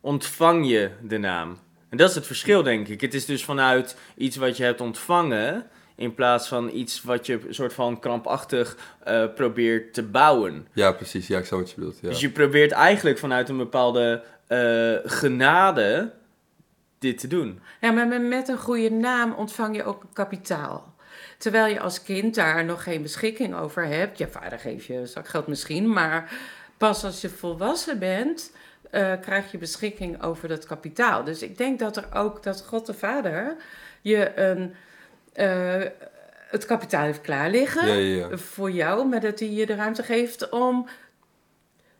[0.00, 1.58] ontvang je de naam.
[1.90, 3.00] En dat is het verschil, denk ik.
[3.00, 5.66] Het is dus vanuit iets wat je hebt ontvangen,
[6.02, 10.66] in plaats van iets wat je een soort van krampachtig eh, probeert te bouwen.
[10.72, 11.26] ja, precies.
[11.26, 11.98] Ja, ik snap wat je bedoelt.
[12.00, 12.08] Ja.
[12.08, 16.12] Dus je probeert eigenlijk vanuit een bepaalde eh, genade
[16.98, 17.60] dit te doen.
[17.80, 20.94] Ja, maar met- met een goede naam ontvang je ook kapitaal.
[21.38, 24.18] Terwijl je als kind daar nog geen beschikking over hebt.
[24.18, 26.30] Je vader geeft je zakgeld misschien, maar
[26.76, 28.52] pas als je volwassen bent,
[28.90, 31.24] eh, krijg je beschikking over dat kapitaal.
[31.24, 33.56] Dus ik denk dat er ook, dat God de Vader
[34.00, 34.74] je een,
[35.32, 35.80] eh,
[36.50, 38.36] het kapitaal heeft klaar liggen Ja, ja, ja.
[38.36, 40.88] voor jou, maar dat hij je de ruimte geeft om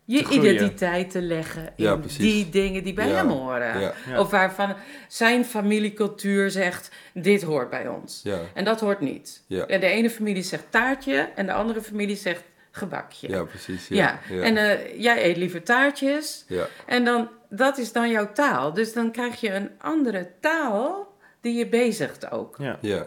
[0.05, 3.81] je Te identiteit te leggen in die dingen die bij Ja, hem horen.
[3.81, 4.21] Ja, Ja.
[4.21, 4.75] Of waarvan
[5.09, 8.21] zijn familiecultuur zegt, dit hoort bij ons.
[8.25, 9.43] ja, En dat hoort niet.
[9.49, 13.29] En de ene familie zegt taartje en de andere familie zegt gebakje.
[13.29, 13.89] ja, precies.
[13.89, 13.97] Ja.
[13.97, 16.45] Ja, ja, En eh, jij eet liever taartjes.
[16.49, 16.67] ja.
[16.87, 18.73] En dan, dat is dan jouw taal.
[18.73, 22.57] Dus dan krijg je een andere taal die je bezigt ook.
[22.59, 23.07] Ja, ja.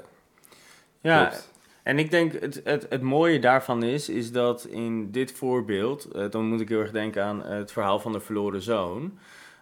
[1.05, 1.51] Ja klopt.
[1.83, 6.29] en ik denk het, het, het mooie daarvan is, is dat in dit voorbeeld, eh,
[6.29, 9.17] dan moet ik heel erg denken aan het verhaal van de verloren zoon,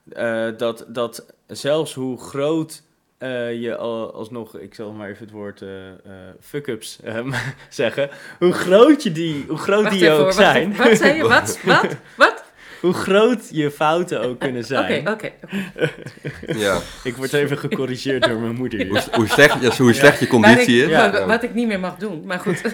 [0.10, 2.84] eh, dat, dat zelfs hoe groot
[3.24, 5.96] eh, je al, alsnog, ik zal maar even het woord eh eh,
[6.40, 7.32] fuck-ups ehm,
[7.70, 10.76] zeggen, hoe groot, je die, hoe groot Wacht die even ook hoor, zijn.
[10.76, 11.24] Wat zei je?
[11.38, 11.60] Wat?
[11.64, 11.96] Wat?
[12.18, 12.43] Wat?
[12.84, 15.00] Hoe groot je fouten ook kunnen zijn.
[15.08, 15.12] oké.
[15.12, 15.32] oké.
[16.60, 16.80] ja.
[17.04, 18.88] Ik word even gecorrigeerd door mijn moeder.
[18.88, 20.90] Hoe, slecht, ja, hoe slecht je ik- conditie is.
[20.90, 21.12] Ja.
[21.12, 22.26] wat, wat ik niet meer mag doen.
[22.26, 22.62] Maar goed.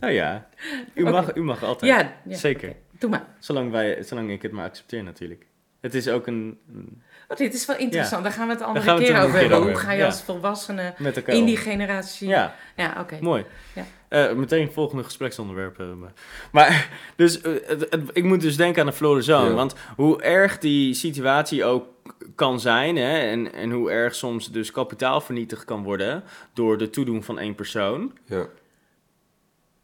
[0.00, 0.48] Nou ja,
[0.94, 1.92] u, mag, u mag altijd.
[1.92, 2.72] ja, ja, Zeker.
[2.98, 3.24] Doe maar.
[3.38, 5.46] Zolang, wij, zolang ik het maar accepteer natuurlijk.
[5.80, 6.58] Het is ook een...
[6.74, 8.22] een- Oh, dit is wel interessant.
[8.22, 9.62] Daar gaan we het andere het keer over hebben.
[9.62, 11.62] Hoe ga je als volwassene met elkaar in die om.
[11.62, 12.28] generatie...
[12.28, 13.18] Ja, Ja, oké.
[13.20, 13.44] mooi.
[13.74, 13.84] Ja.
[14.08, 15.78] Eh, meteen volgende gespreksonderwerp.
[15.80, 16.12] eh, maar-
[16.52, 19.48] Maar, dus, eh, het- het- ik moet dus denken aan de verloren zoon.
[19.48, 19.52] Ja.
[19.54, 21.86] Want hoe erg die situatie ook
[22.34, 22.96] kan zijn...
[22.96, 26.22] Hè, en, en hoe erg soms dus kapitaal vernietigd kan worden...
[26.52, 28.12] door de toedoen van één persoon...
[28.24, 28.46] Ja,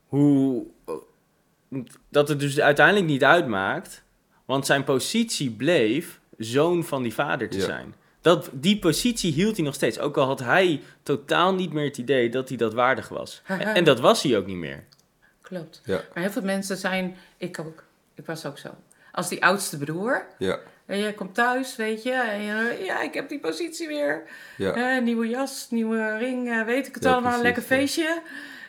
[0.06, 0.66] hoe
[2.08, 4.02] dat het dus uiteindelijk niet uitmaakt,
[4.44, 7.64] want zijn positie bleef zoon van die vader te Ja.
[7.64, 7.94] zijn.
[8.20, 11.98] Dat, die positie hield hij nog steeds, ook al had hij totaal niet meer het
[11.98, 13.42] idee dat hij dat waardig was.
[13.46, 14.84] En, en dat was hij ook niet meer.
[15.40, 15.80] Klopt.
[15.84, 16.00] Ja.
[16.14, 17.16] Maar heel veel mensen zijn...
[17.36, 17.84] Ik ook.
[18.14, 18.68] Ik was ook zo.
[19.12, 20.26] Als die oudste broer...
[20.38, 22.12] ja, En je komt thuis, weet je.
[22.12, 24.22] En je, ja, ik heb die positie weer.
[24.56, 24.96] ja.
[24.96, 27.40] Eh, nieuwe jas, nieuwe ring, eh, weet ik het Ja, allemaal.
[27.40, 27.68] precies, lekker ja.
[27.68, 28.22] feestje.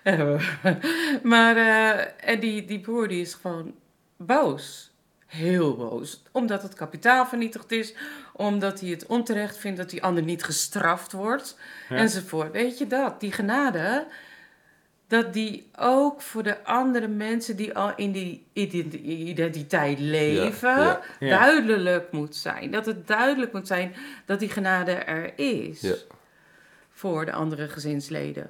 [0.03, 0.41] Eh,
[1.23, 3.73] maar eh, en die, die broer die is gewoon
[4.17, 4.86] boos.
[5.27, 6.23] Heel boos.
[6.31, 7.93] Omdat het kapitaal vernietigd is.
[8.33, 11.57] Omdat hij het onterecht vindt dat die ander niet gestraft wordt.
[11.89, 11.95] Ja.
[11.95, 12.51] Enzovoort.
[12.51, 13.19] Weet je dat?
[13.19, 14.07] Die genade.
[15.07, 21.01] Dat die ook voor de andere mensen die al in die ident- identiteit leven, ja.
[21.19, 21.37] Ja.
[21.37, 22.71] duidelijk moet zijn.
[22.71, 25.93] Dat het duidelijk moet zijn dat die genade er is
[26.91, 28.49] voor de andere gezinsleden.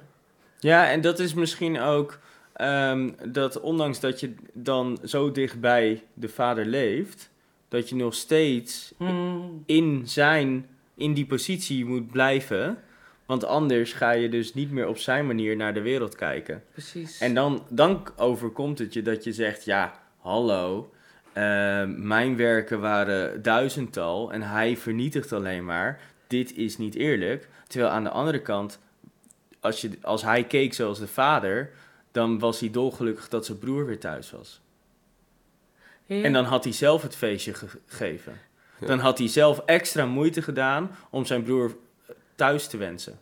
[0.58, 2.18] Ja, en dat is misschien ook
[2.58, 7.30] ehm, dat ondanks dat je dan zo dichtbij de vader leeft,
[7.68, 9.62] dat je nog steeds Hmm.
[9.66, 12.78] in zijn, in die positie moet blijven.
[13.26, 16.62] Want anders ga je dus niet meer op zijn manier naar de wereld kijken.
[16.72, 17.20] Precies.
[17.20, 20.92] En dan, dan overkomt het je dat je zegt, ja, hallo,
[21.32, 26.00] eh, mijn werken waren duizendtal en hij vernietigt alleen maar.
[26.26, 27.48] Dit is niet eerlijk.
[27.66, 28.78] Terwijl aan de andere kant,
[29.60, 31.70] als, je, als hij keek zoals de vader,
[32.18, 34.60] dan was hij dolgelukkig dat zijn broer weer thuis was.
[36.06, 36.22] Ja.
[36.22, 38.40] En dan had hij zelf het feestje ge- gegeven.
[38.80, 38.86] Ja.
[38.86, 41.76] Dan had hij zelf extra moeite gedaan om zijn broer
[42.34, 43.18] thuis te wensen.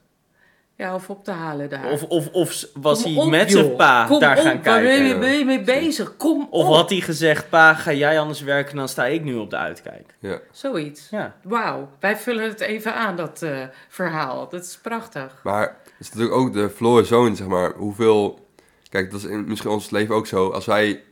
[0.74, 1.90] Ja, of op te halen daar.
[1.90, 3.64] Of, of, of was Kom hij op, met joh.
[3.64, 5.20] zijn pa Kom daar op, gaan Waar ben je, kijken?
[5.20, 6.16] ben je mee bezig?
[6.16, 6.74] Kom Of op.
[6.74, 10.14] had hij gezegd, pa, ga jij anders werken, dan sta ik nu op de uitkijk.
[10.18, 10.38] ja.
[10.52, 11.08] Zoiets.
[11.10, 14.48] Ja, Wauw, wij vullen het even aan, dat eh, verhaal.
[14.48, 15.40] Dat is prachtig.
[15.44, 17.72] Maar het is natuurlijk ook de verloren zoon, zeg maar.
[17.74, 18.45] Hoeveel...
[18.88, 20.50] Kijk, dat is in, misschien in ons leven ook zo.
[20.50, 21.02] Als wij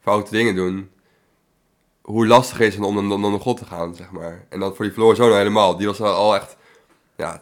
[0.00, 0.90] foute dingen doen,
[2.02, 4.44] hoe lastig is het om dan, dan, dan naar God te gaan, zeg maar.
[4.48, 5.76] En dat voor die verloren zoon helemaal.
[5.76, 6.56] Die was al- al echt...
[7.16, 7.40] Ja,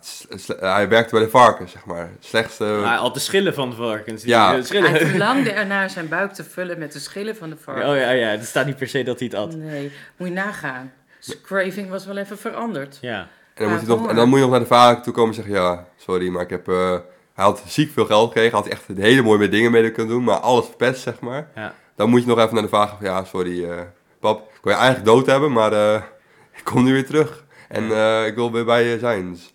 [0.60, 2.10] hij werkte bij de varken, zeg maar.
[2.20, 2.64] Slechtste...
[2.64, 4.22] maar hij had de schillen van de varkens.
[4.22, 4.54] Die- Ja.
[4.54, 4.90] de schillen.
[4.90, 7.88] Hij verlangde ernaar zijn buik te vullen met de schillen van de varken.
[7.88, 9.54] Oh ja, ja, het staat niet per se dat hij het at.
[9.56, 10.92] Nee, moet je nagaan.
[11.18, 12.98] Zijn craving was wel even veranderd.
[13.00, 13.18] Ja,
[13.54, 15.28] En dan, moet je nog, en dan moet je nog naar de vader toe komen
[15.28, 16.68] en zeggen, ja, sorry, maar ik heb...
[16.68, 16.96] eh,
[17.40, 20.36] hij had ziek veel geld gekregen, had echt hele mooie dingen mee kunnen doen, maar
[20.38, 21.50] alles verpest, zeg maar.
[21.54, 21.74] ja.
[21.94, 23.80] Dan moet je nog even naar de vader van, ja, sorry, eh,
[24.18, 26.02] pap, ik wil je eigenlijk dood hebben, maar eh,
[26.58, 27.44] ik kom nu weer terug.
[27.68, 29.32] En eh, ik wil weer bij je zijn.
[29.32, 29.52] Dus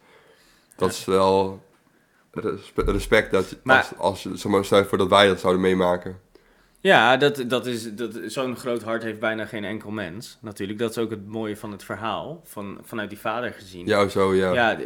[0.75, 1.63] dat is wel
[2.31, 5.61] respe- respect dat Maar- als, als je, zeg maar, stel voor dat wij dat zouden
[5.61, 6.19] meemaken.
[6.79, 10.37] Ja, dat, dat is, dat, zo'n groot hart heeft bijna geen enkel mens.
[10.41, 13.85] Natuurlijk, dat is ook het mooie van het verhaal, van, vanuit die vader gezien.
[13.85, 14.53] Ja, zo, ja.
[14.53, 14.77] Ja,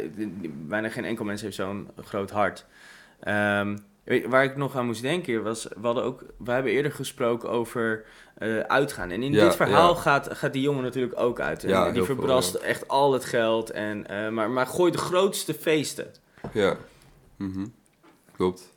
[0.52, 2.66] bijna geen enkel mens heeft zo'n groot hart.
[3.20, 3.76] Ehm,
[4.28, 8.04] Waar ik nog aan moest denken was, we hadden ook, we hebben eerder gesproken over
[8.38, 9.10] eh, uitgaan.
[9.10, 10.00] En in Ja, dit verhaal ja.
[10.00, 11.62] gaat, gaat die jongen natuurlijk ook uit.
[11.62, 15.54] Ja, die veel, verbrast echt al het geld, en, eh, maar, maar gooit de grootste
[15.54, 16.06] feesten.
[16.52, 16.76] Ja.
[17.36, 17.66] Mhm.
[18.36, 18.72] Klopt.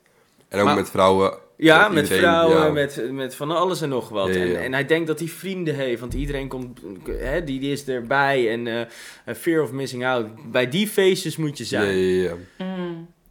[0.48, 1.38] En ook Maar- met vrouwen.
[1.56, 2.70] Ja, Met iedereen, vrouwen, ja.
[2.70, 4.28] met, met van alles en nog wat.
[4.28, 4.56] Ja, ja, ja.
[4.56, 7.84] En, en hij denkt dat hij vrienden heeft, want iedereen komt, hè, die, die is
[7.88, 8.50] erbij.
[8.50, 8.66] En
[9.24, 10.26] eh, fear of missing out.
[10.50, 11.96] Bij die feestjes moet je Ja, zijn.
[11.96, 12.64] ja, ja.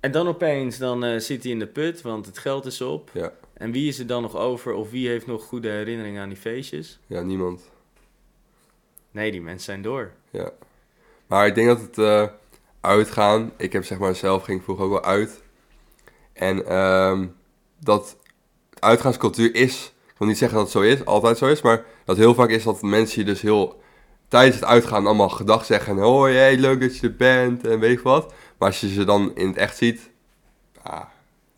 [0.03, 3.09] En dan opeens, dan eh, zit hij in de put, want het geld is op.
[3.13, 3.33] Ja.
[3.53, 6.37] En wie is er dan nog over, of wie heeft nog goede herinneringen aan die
[6.37, 6.99] feestjes?
[7.07, 7.71] Ja, niemand.
[9.11, 10.11] Nee, die mensen zijn door.
[10.29, 10.51] Ja.
[11.27, 12.27] Maar ik denk dat het eh,
[12.81, 13.51] uitgaan.
[13.57, 15.41] Ik heb zeg maar zelf ging vroeger ook wel uit.
[16.33, 17.27] En ehm,
[17.79, 18.17] dat
[18.79, 19.93] uitgaanscultuur is.
[20.07, 21.61] Ik wil niet zeggen dat het zo is, altijd zo is.
[21.61, 23.81] Maar dat heel vaak is dat mensen je dus heel.
[24.27, 25.97] Tijdens het uitgaan allemaal gedag zeggen.
[25.97, 27.67] En hoi, hey, leuk dat je er bent.
[27.67, 28.33] En weet ik wat.
[28.57, 30.09] Maar als je ze dan in het echt ziet.
[30.85, 31.11] Ja,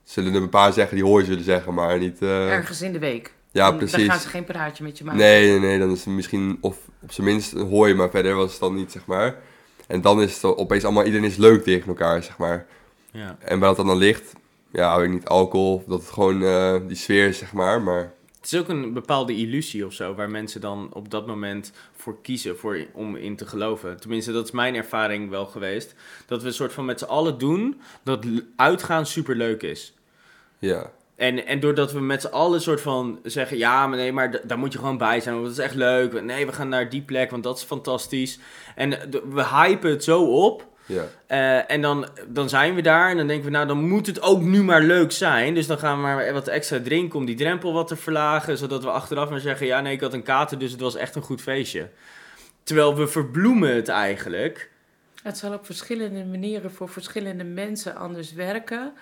[0.03, 1.73] zullen er een paar zeggen die hoor je zullen zeggen.
[1.73, 2.21] Maar niet.
[2.21, 3.33] eh, Ergens in de week.
[3.51, 4.07] ja, Dan- Dan precies.
[4.09, 5.19] gaan ze geen praatje met je maken.
[5.19, 8.35] Nee, nee, nee, dan is het misschien, of op zijn minst hoor je, maar verder
[8.35, 9.35] was het dan niet, zeg maar.
[9.87, 12.65] En dan is het opeens allemaal, iedereen is leuk tegen elkaar, zeg maar.
[13.11, 13.37] Ja.
[13.39, 14.33] En waar dat dan aan ligt,
[14.71, 17.81] ja, weet ik niet, alcohol, dat het gewoon eh, die sfeer is, zeg maar.
[17.81, 18.13] Maar
[18.45, 22.21] Het is ook een bepaalde illusie of zo, waar mensen dan op dat moment voor
[22.21, 23.99] kiezen voor, om in te geloven.
[23.99, 25.95] Tenminste, dat is mijn ervaring wel geweest.
[26.25, 29.93] Dat we een soort van met z'n allen doen dat uitgaan superleuk is.
[30.59, 34.47] ja, En, en doordat we met z'n allen soort van zeggen, ja, maar nee, maar
[34.47, 36.21] daar moet je gewoon bij zijn, want dat is echt leuk.
[36.23, 38.39] Nee, we gaan naar die plek, want dat is fantastisch.
[38.75, 38.89] En
[39.29, 40.73] we hypen het zo op.
[40.85, 44.07] ja, eh, en dan, dan zijn we daar en dan denken we, nou, dan moet
[44.07, 45.53] het ook nu maar leuk zijn.
[45.53, 48.83] Dus dan gaan we maar wat extra drinken om die drempel wat te verlagen, zodat
[48.83, 51.21] we achteraf maar zeggen, ja, nee, ik had een kater, dus het was echt een
[51.21, 51.89] goed feestje.
[52.63, 54.69] Terwijl we verbloemen het eigenlijk.
[55.23, 58.93] Het zal op verschillende manieren voor verschillende mensen anders werken.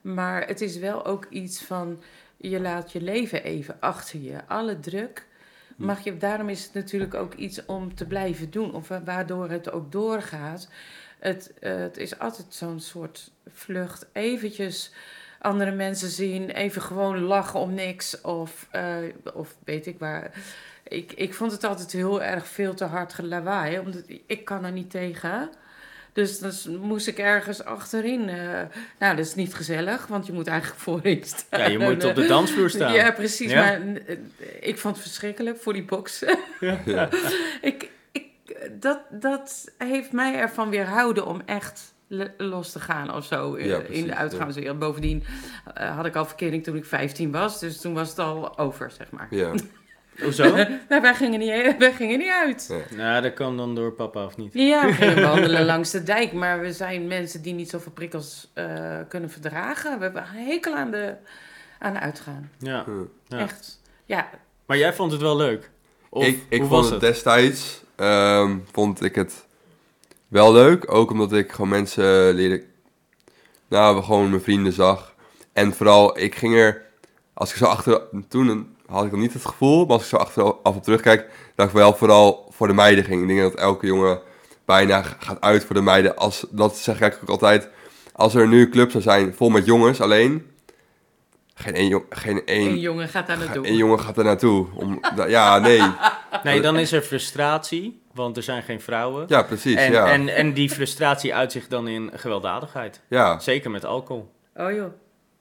[0.00, 2.02] Maar het is wel ook iets van,
[2.36, 4.36] je laat je leven even achter je.
[4.46, 5.26] Alle druk
[5.76, 8.74] mag je, daarom is het natuurlijk ook iets om te blijven doen.
[8.74, 10.68] Of wa- waardoor het ook doorgaat.
[11.20, 14.06] Het, eh, het is altijd zo'n soort vlucht.
[14.12, 14.92] Eventjes
[15.40, 18.20] andere mensen zien, even gewoon lachen om niks.
[18.20, 18.96] Of, eh,
[19.34, 20.30] of weet ik waar.
[20.88, 23.78] Ik, ik vond het altijd heel erg veel te hard gelawaai.
[23.78, 25.50] Omdat ik- kan er niet tegen.
[26.12, 28.28] Dus dan moest ik ergens achterin.
[28.28, 28.36] eh,
[28.98, 31.60] nou, dat is niet gezellig, want je moet eigenlijk voorin staan.
[31.60, 32.92] Ja, je moet op de dansvloer staan.
[32.92, 33.50] Ja, precies.
[33.50, 33.60] Ja.
[33.60, 33.80] Maar
[34.60, 36.24] ik vond het verschrikkelijk voor die box.
[36.84, 37.08] ja,
[37.60, 37.90] ik,
[38.78, 41.94] dat, dat heeft mij ervan weerhouden om echt
[42.36, 44.78] los te gaan of zo eh, Ja, in de uitgaanswereld.
[44.78, 45.24] Bovendien
[45.74, 48.90] eh, had ik al verkering toen ik 15 was, dus toen was het al over,
[48.90, 49.26] zeg maar.
[49.30, 49.52] ja.
[50.22, 50.56] Hoezo?
[50.88, 52.66] Nou, wij gingen niet, wij gingen niet uit.
[52.90, 52.96] Ja.
[52.96, 54.52] nou, dat kan dan door papa of niet.
[54.52, 58.50] Ja, we gingen wandelen langs de dijk, maar we zijn mensen die niet zoveel prikkels
[58.54, 59.96] eh, kunnen verdragen.
[59.98, 61.14] We hebben een hekel aan, de,
[61.78, 62.50] aan uitgaan.
[62.58, 62.84] Ja.
[63.28, 63.38] Ja.
[63.38, 63.80] Echt.
[64.04, 64.28] Ja,
[64.66, 65.70] Maar jij vond het wel leuk?
[66.08, 67.12] Of ik ik hoe vond was het het?
[67.12, 69.46] destijds, ehm, vond ik het
[70.28, 70.92] wel leuk.
[70.92, 72.64] Ook omdat ik gewoon mensen leerde,
[73.68, 75.14] nou, gewoon mijn vrienden zag.
[75.52, 76.82] En vooral, ik ging er,
[77.34, 80.16] als ik zo achter, toen had ik dan niet het gevoel, maar als ik zo
[80.16, 83.22] achteraf op terugkijk, dat ik wel vooral voor de meiden ging.
[83.22, 84.20] Ik denk dat elke jongen
[84.64, 86.16] bijna gaat uit voor de meiden.
[86.16, 87.68] Als, dat zeg ik ook altijd,
[88.12, 90.46] als er nu een club zou zijn vol met jongens alleen,
[91.60, 93.66] geen één, jong- geen één, een jongen gaat daar naartoe.
[93.66, 94.66] één jongen gaat er naartoe.
[94.74, 95.82] Om, ja, nee.
[96.42, 99.24] Nee, dan is er frustratie, want er zijn geen vrouwen.
[99.28, 100.06] Ja, precies, en, ja.
[100.10, 103.00] en, en die frustratie uit zich dan in gewelddadigheid.
[103.08, 103.38] ja.
[103.38, 104.30] Zeker met alcohol.
[104.56, 104.92] Oh joh.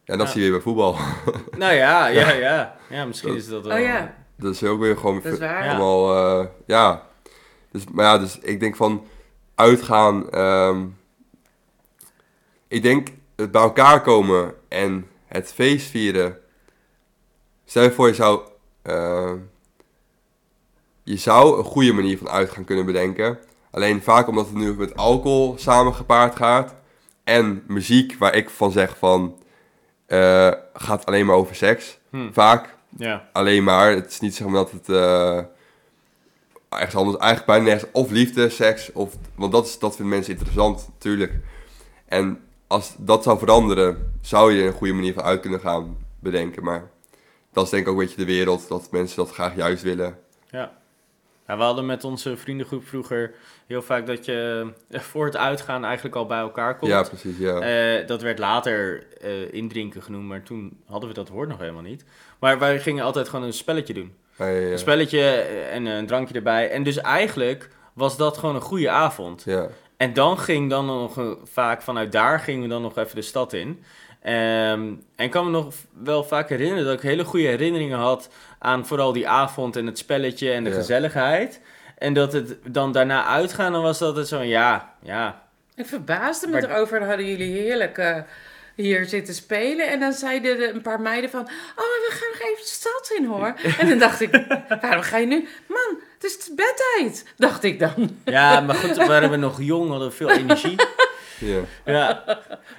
[0.05, 0.33] En dat Ja.
[0.33, 0.95] zie je bij voetbal.
[1.57, 2.75] Nou ja, ja, ja.
[2.89, 3.77] Ja, misschien is dat wel...
[3.77, 5.63] Oh ja, dat is ook weer gewoon dat is waar.
[5.65, 5.69] Ja.
[5.69, 7.03] allemaal, eh, ja.
[7.71, 9.05] Dus, maar ja, dus ik denk van
[9.55, 10.29] uitgaan.
[10.29, 10.85] ehm,
[12.67, 16.37] ik denk het bij elkaar komen en het feest vieren.
[17.65, 18.41] Stel je voor, je zou,
[18.81, 19.33] eh,
[21.03, 23.39] je zou een goede manier van uitgaan kunnen bedenken.
[23.71, 26.75] Alleen vaak omdat het nu met alcohol samen gepaard gaat.
[27.23, 29.37] En muziek waar ik van zeg van,
[30.05, 31.99] eh, gaat alleen maar over seks.
[32.09, 33.29] Hm, Vaak ja.
[33.33, 33.91] alleen maar.
[33.91, 35.39] Het is niet zeg maar dat het eh
[36.69, 40.33] ergens anders, eigenlijk bijna nergens, of liefde, seks, of, want dat, is, dat vinden mensen
[40.33, 41.33] interessant, natuurlijk.
[42.05, 42.39] En
[42.69, 46.63] als dat zou veranderen, zou je een goede manier van uit kunnen gaan bedenken.
[46.63, 46.89] Maar
[47.51, 50.17] dat is denk ik ook een beetje de wereld, dat mensen dat graag juist willen.
[50.49, 50.77] Ja.
[51.47, 53.33] Ja, we hadden met onze vriendengroep vroeger
[53.67, 56.91] heel vaak dat je eh, voor het uitgaan eigenlijk al bij elkaar komt.
[56.91, 57.59] Ja, precies, ja.
[57.59, 61.81] Eh, dat werd later eh, indrinken genoemd, maar toen hadden we dat woord nog helemaal
[61.81, 62.05] niet.
[62.39, 64.13] Maar wij gingen altijd gewoon een spelletje doen.
[64.37, 64.71] Ja, ja, ja.
[64.71, 65.21] Een spelletje
[65.71, 66.69] en een drankje erbij.
[66.69, 69.43] En dus eigenlijk was dat gewoon een goede avond.
[69.43, 69.67] Ja,
[69.99, 73.21] En dan ging dan nog eh, vaak vanuit daar gingen we dan nog even de
[73.21, 73.83] stad in.
[74.21, 74.33] Ehm,
[75.15, 78.85] en ik kan me nog wel vaak herinneren dat ik hele goede herinneringen had aan
[78.85, 80.75] vooral die avond en het spelletje en de Ja.
[80.75, 81.61] gezelligheid.
[81.97, 85.41] En dat het dan daarna uitgaan, dan was dat het zo, ja, ja.
[85.75, 86.99] Ik verbaasde me Maar- erover.
[86.99, 88.17] Dan hadden jullie heerlijk eh,
[88.75, 89.89] hier zitten spelen.
[89.89, 91.41] En dan zeiden er een paar meiden van...
[91.41, 93.53] Oh, we gaan nog even de stad in, hoor.
[93.79, 94.45] En dan dacht ik...
[94.81, 95.47] Waarom ga je nu...
[95.67, 97.25] Man, het is bedtijd.
[97.37, 98.17] Dacht ik dan.
[98.25, 100.75] Ja, maar goed, we waren nog jong, hadden veel energie.
[101.39, 101.59] Ja.
[101.85, 102.23] Ja,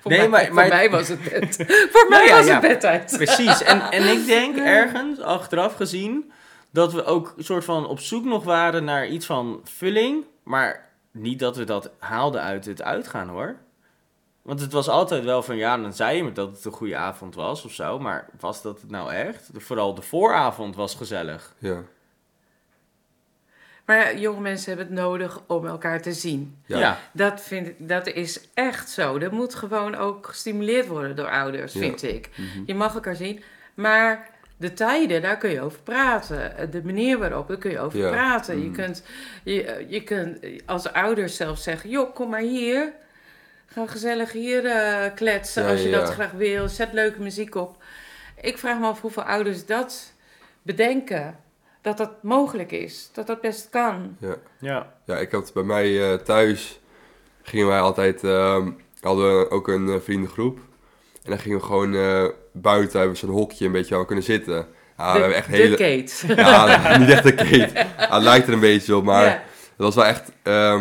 [0.00, 1.56] Voor, Nee, mij, maar- voor maar- mij was het bed.
[1.92, 2.52] voor mij ja, was ja.
[2.52, 3.12] het bedtijd.
[3.16, 3.62] precies.
[3.62, 6.32] En, en ik denk ergens, achteraf gezien,
[6.70, 10.24] dat we ook een soort van op zoek nog waren naar iets van vulling.
[10.42, 13.56] Maar niet dat we dat haalden uit het uitgaan, hoor.
[14.42, 16.96] Want het was altijd wel van, ja, dan zei je me dat het een goede
[16.96, 17.98] avond was of zo.
[17.98, 19.50] Maar was dat het nou echt?
[19.56, 21.54] Vooral de vooravond was gezellig.
[21.58, 21.82] Ja.
[23.90, 26.56] Maar ja, jonge mensen hebben het nodig om elkaar te zien.
[26.66, 26.78] Ja.
[26.78, 26.98] Ja.
[27.12, 29.18] Dat, vind ik, dat is echt zo.
[29.18, 31.80] Dat moet gewoon ook gestimuleerd worden door ouders, Ja.
[31.80, 32.28] vind ik.
[32.36, 32.62] Mhm.
[32.66, 33.42] Je mag elkaar zien,
[33.74, 36.70] maar de tijden, daar kun je over praten.
[36.70, 38.10] De manier waarop, daar kun je over Ja.
[38.10, 38.58] praten.
[38.62, 38.74] Je, Mhm.
[38.74, 39.02] kunt,
[39.44, 42.92] je, je kunt als ouders zelf zeggen, joh, kom maar hier.
[43.66, 46.68] Ga gezellig hier eh, kletsen Ja, als je ja, dat graag wil.
[46.68, 47.82] Zet leuke muziek op.
[48.40, 50.12] Ik vraag me af hoeveel ouders dat
[50.62, 51.36] bedenken.
[51.82, 53.10] Dat dat mogelijk is.
[53.12, 54.16] Dat dat best kan.
[54.58, 54.92] Ja.
[55.04, 56.80] Ja, ik had bij mij eh, thuis,
[57.42, 60.58] gingen wij altijd, ehm, hadden we ook een eh, vriendengroep.
[61.22, 64.24] En dan gingen we gewoon eh, buiten, hebben we zo'n hokje een beetje we kunnen
[64.24, 64.66] zitten.
[64.98, 65.76] Ja, we hebben echt de hele...
[65.76, 66.34] Kate.
[66.34, 67.70] Ja, niet echt een kate.
[67.98, 69.30] Ja, het lijkt er een beetje op, maar Ja.
[69.30, 69.42] het
[69.76, 70.32] was wel echt...
[70.42, 70.78] ehm,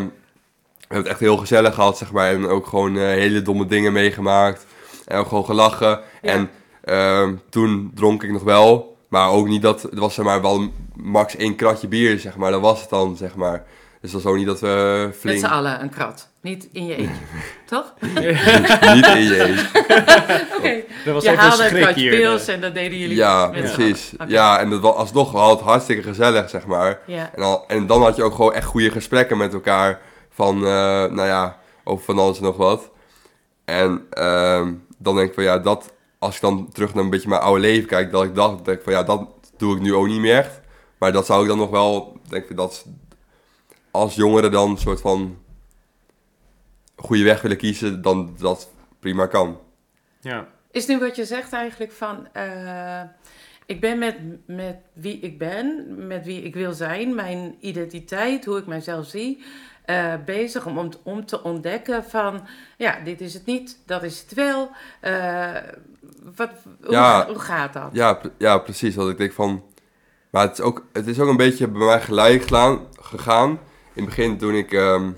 [0.78, 2.32] we hebben het echt heel gezellig gehad, zeg maar.
[2.32, 4.66] En ook gewoon hele domme dingen meegemaakt.
[5.06, 5.90] En ook gewoon gelachen.
[6.22, 6.32] Ja.
[6.32, 6.50] En
[6.84, 8.98] ehm, toen dronk ik nog wel.
[9.10, 9.82] Maar ook niet dat...
[9.82, 12.52] Het was zeg maar wel max één kratje bier, zeg maar.
[12.52, 13.64] Dat was het dan, zeg maar.
[14.02, 15.40] Dus dat was ook niet dat we Met flink...
[15.40, 16.30] z'n allen een krat.
[16.42, 17.24] Niet in je eentje.
[17.66, 17.94] Toch?
[18.96, 19.68] niet in je eentje.
[20.58, 20.82] Oké.
[21.06, 22.20] Dat was Je even haalde een schrik kratje hier.
[22.20, 24.14] pils en dat deden jullie Ja, met precies.
[24.28, 27.00] Ja, en dat was alsnog wel het hartstikke gezellig, zeg maar.
[27.06, 27.32] Ja.
[27.36, 30.00] En, al, en dan had je ook gewoon echt goede gesprekken met elkaar.
[30.30, 30.72] Van, eh,
[31.06, 32.90] nou ja, over van alles en nog wat.
[33.66, 35.94] En ehm, dan denk ik van, ja, dat...
[36.20, 38.78] Als ik dan terug naar een beetje mijn oude leven kijk, dat ik dacht, denk
[38.78, 40.60] ik van, ja, dat doe ik nu ook niet meer echt.
[40.98, 42.86] Maar dat zou ik dan nog wel, denk ik, dat
[43.92, 45.38] als jongere dan een soort van
[46.96, 49.60] goede weg willen kiezen, dan dat prima kan.
[50.22, 50.48] Ja.
[50.72, 52.28] Is nu wat je zegt eigenlijk van...
[52.34, 53.02] eh,
[53.66, 58.58] ik ben met, met wie ik ben, met wie ik wil zijn, mijn identiteit, hoe
[58.58, 59.44] ik mijzelf zie,
[59.90, 62.48] eh, bezig om, om, om te ontdekken van,
[62.78, 64.72] ja, dit is het niet, dat is het wel.
[65.00, 65.56] Eh,
[66.36, 66.50] wat,
[66.84, 67.26] hoe, Ja.
[67.28, 67.90] hoe gaat dat?
[67.92, 68.96] Ja, ja, precies.
[68.96, 69.64] Want ik denk van...
[70.30, 73.50] Maar het is ook, het is ook een beetje bij mij gelijk gelaan, gegaan.
[73.50, 73.60] In
[73.94, 74.72] het begin toen ik...
[74.74, 75.12] ehm,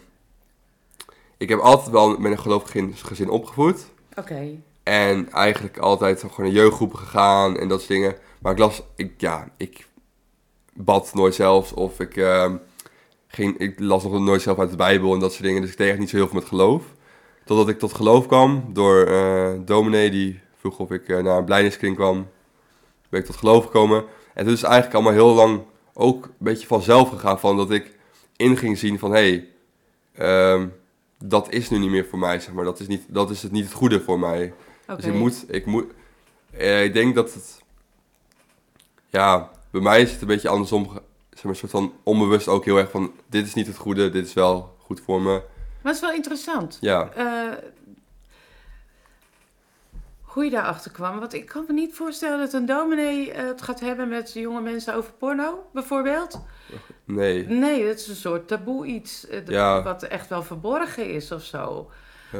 [1.37, 2.71] ik heb altijd wel met een gelovig
[3.07, 3.85] gezin opgevoed.
[4.15, 4.47] Oké,
[4.83, 8.15] En eigenlijk altijd gewoon in jeugdgroepen gegaan en dat soort dingen.
[8.39, 8.81] Maar ik las...
[8.95, 9.87] Ik, ja, ik
[10.73, 11.73] bad nooit zelfs.
[11.73, 12.55] Of ik, ehm,
[13.31, 15.61] ging, ik las nog nooit zelf uit de Bijbel en dat soort dingen.
[15.61, 16.83] Dus ik deed echt niet zo heel veel met geloof.
[17.45, 21.45] Totdat ik tot geloof kwam door eh dominee die vroeg of ik eh, naar een
[21.45, 22.27] blijdenskring kwam.
[23.09, 24.03] Ben ik tot geloof gekomen.
[24.33, 25.61] En toen is het eigenlijk allemaal heel lang
[25.93, 27.39] ook een beetje vanzelf gegaan.
[27.39, 27.95] Van dat ik
[28.35, 29.47] in ging zien van hé, hey,
[30.13, 30.67] ehm,
[31.17, 32.39] dat is nu niet meer voor mij.
[32.39, 32.65] Zeg maar.
[32.65, 34.53] dat, is niet, dat is het niet het goede voor mij.
[34.95, 35.85] Dus ik moet, ik moet,
[36.51, 37.61] eh, ik denk dat het,
[39.09, 40.89] ja, bij mij is het een beetje andersom,
[41.41, 44.09] zeg maar, een soort van onbewust ook heel erg van, dit is niet het goede,
[44.09, 45.29] dit is wel goed voor me.
[45.81, 46.77] Maar het is wel interessant.
[46.81, 47.57] Ja, Eh,
[50.21, 51.19] hoe je daarachter kwam.
[51.19, 54.61] Want ik kan me niet voorstellen dat een dominee eh, het gaat hebben met jonge
[54.61, 56.41] mensen over porno, bijvoorbeeld.
[57.05, 57.45] nee.
[57.47, 59.27] Nee, het is een soort taboe iets.
[59.27, 59.83] eh, dat- Ja.
[59.83, 61.89] Wat echt wel verborgen is of zo.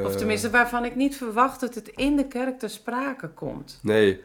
[0.04, 3.78] Of tenminste, waarvan ik niet verwacht dat het in de kerk ter sprake komt.
[3.82, 4.22] Nee,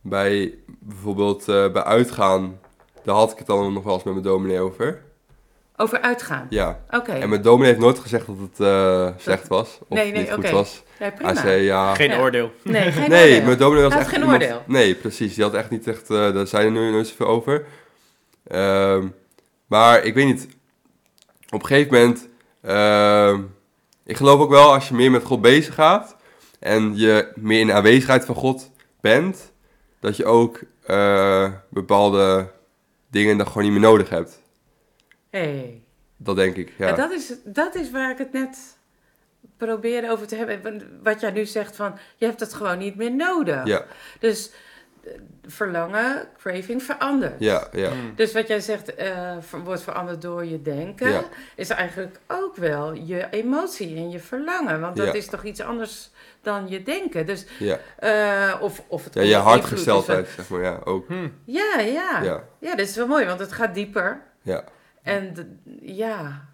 [0.00, 2.58] bij bijvoorbeeld bij uitgaan,
[3.06, 5.02] daar had ik het dan nog wel eens met mijn dominee over.
[5.76, 6.46] Over uitgaan.
[6.50, 7.12] Ja, Oké.
[7.12, 10.32] en mijn dominee heeft nooit gezegd dat het eh, slecht was, of Nee, nee, niet
[10.32, 10.82] goed was.
[10.98, 11.32] Ja, prima.
[11.32, 11.94] Hij zei ja...
[11.94, 12.18] Geen Ja.
[12.20, 12.50] oordeel.
[12.62, 13.46] Nee, geen nee, oordeel.
[13.46, 14.62] mijn dominee was Hij had echt geen iemand- oordeel.
[14.66, 15.34] Nee, precies.
[15.34, 16.10] Die had echt niet echt...
[16.10, 17.66] eh daar zijn er nu nooit zoveel over.
[18.46, 19.06] Ehm,
[19.66, 20.48] maar ik weet niet.
[21.50, 22.28] Op een gegeven moment...
[22.62, 23.40] ehm,
[24.04, 26.16] ik geloof ook wel als je meer met God bezig gaat...
[26.60, 29.52] en je meer in de aanwezigheid van God bent...
[30.00, 32.54] dat je ook eh, bepaalde
[33.16, 34.42] dingen dan gewoon niet meer nodig hebt.
[35.30, 35.82] Hey.
[36.16, 36.88] Dat denk ik, ja.
[36.88, 38.76] En dat is, dat is waar ik het net
[39.56, 41.00] probeerde over te hebben.
[41.02, 43.66] Wat jij nu zegt van, je hebt het gewoon niet meer nodig.
[43.66, 43.86] Ja,
[44.20, 44.50] Dus
[45.46, 47.34] verlangen, craving verandert.
[47.40, 47.90] Ja, ja.
[47.90, 48.12] Hmm.
[48.16, 51.22] Dus wat jij zegt, eh, wordt veranderd door je denken, Ja.
[51.54, 54.80] is eigenlijk ook wel je emotie en je verlangen.
[54.80, 55.12] Want dat Ja.
[55.12, 56.10] is toch iets anders
[56.42, 57.26] dan je denken.
[57.26, 61.06] Dus, Ja, eh, of, of het ja je hartgesteldheid, zeg maar, ja, ook.
[61.08, 61.32] Hmm.
[61.44, 62.42] Ja, ja, ja.
[62.58, 64.22] Ja, dat is wel mooi, want het gaat dieper.
[64.42, 64.64] ja,
[65.02, 66.44] En ja,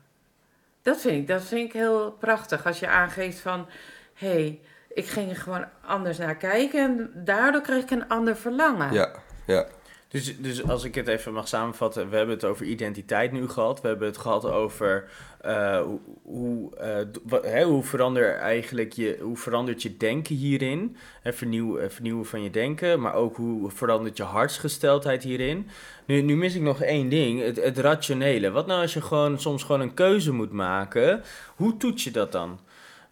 [0.82, 2.66] dat vind, ik, dat vind ik heel prachtig.
[2.66, 3.66] Als je aangeeft van,
[4.14, 4.61] hé, hey,
[4.95, 8.93] ik ging er gewoon anders naar kijken en daardoor kreeg ik een ander verlangen.
[8.93, 9.11] ja,
[9.47, 9.66] ja,
[10.09, 13.80] Dus, dus als ik het even mag samenvatten, we hebben het over identiteit nu gehad.
[13.80, 15.09] We hebben het gehad over
[15.43, 20.97] eh, hoe, hoe, eh, hè, hoe, verander eigenlijk je, hoe verandert je denken hierin.
[21.22, 25.68] Hè, vernieuw, eh, vernieuwen van je denken, maar ook hoe verandert je hartsgesteldheid hierin.
[26.05, 28.51] Nu, nu mis ik nog één ding, het, het rationele.
[28.51, 31.22] Wat nou als je gewoon soms gewoon een keuze moet maken?
[31.57, 32.59] Hoe toets je dat dan?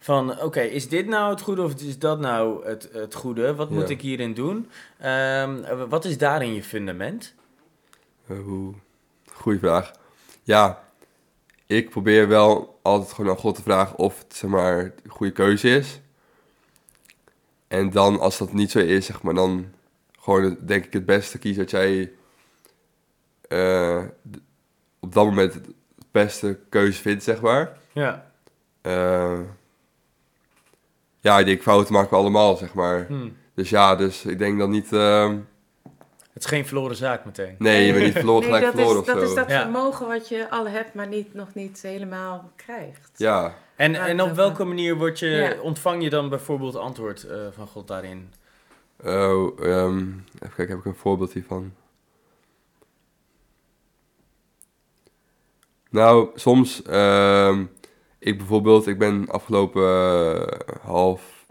[0.03, 3.55] Van, oké, is dit nou het goede of is dat nou het, het goede?
[3.55, 3.93] Wat moet Ja.
[3.93, 4.69] ik hierin doen?
[4.99, 7.33] Ehm, wat is daarin je fundament?
[8.27, 8.37] Eh.
[9.33, 9.91] Goeie vraag.
[10.43, 10.83] Ja,
[11.65, 15.31] ik probeer wel altijd gewoon aan God te vragen of het, zeg maar, de goede
[15.33, 15.99] keuze is.
[17.67, 19.65] En dan, als dat niet zo is, zeg maar, dan
[20.19, 22.11] gewoon denk ik het beste kiezen dat jij
[23.47, 24.03] eh,
[24.99, 25.67] op dat moment het
[26.11, 27.77] beste keuze vindt, zeg maar.
[27.91, 28.31] Ja.
[28.81, 29.39] Eh,
[31.21, 33.05] ja, ik denk fouten maken we allemaal, zeg maar.
[33.07, 33.29] Hm.
[33.55, 34.93] Dus ja, dus ik denk dan niet...
[34.93, 35.37] ehm,
[36.33, 37.55] Het is geen verloren zaak meteen.
[37.59, 39.29] nee, je bent niet verloren, Nee, gelijk dat, verloren is, of dat zo.
[39.29, 39.61] is dat Ja.
[39.61, 43.11] vermogen wat je al hebt, maar niet, nog niet helemaal krijgt.
[43.15, 45.61] Ja, En, en dat op welke manier word je, Ja.
[45.61, 48.33] ontvang je dan bijvoorbeeld antwoord eh, van God daarin?
[49.03, 49.97] Oh, ehm,
[50.33, 51.73] even kijken, heb ik een voorbeeld hiervan?
[55.89, 57.65] Nou, soms, ehm,
[58.23, 61.45] ik bijvoorbeeld, ik ben afgelopen eh, half,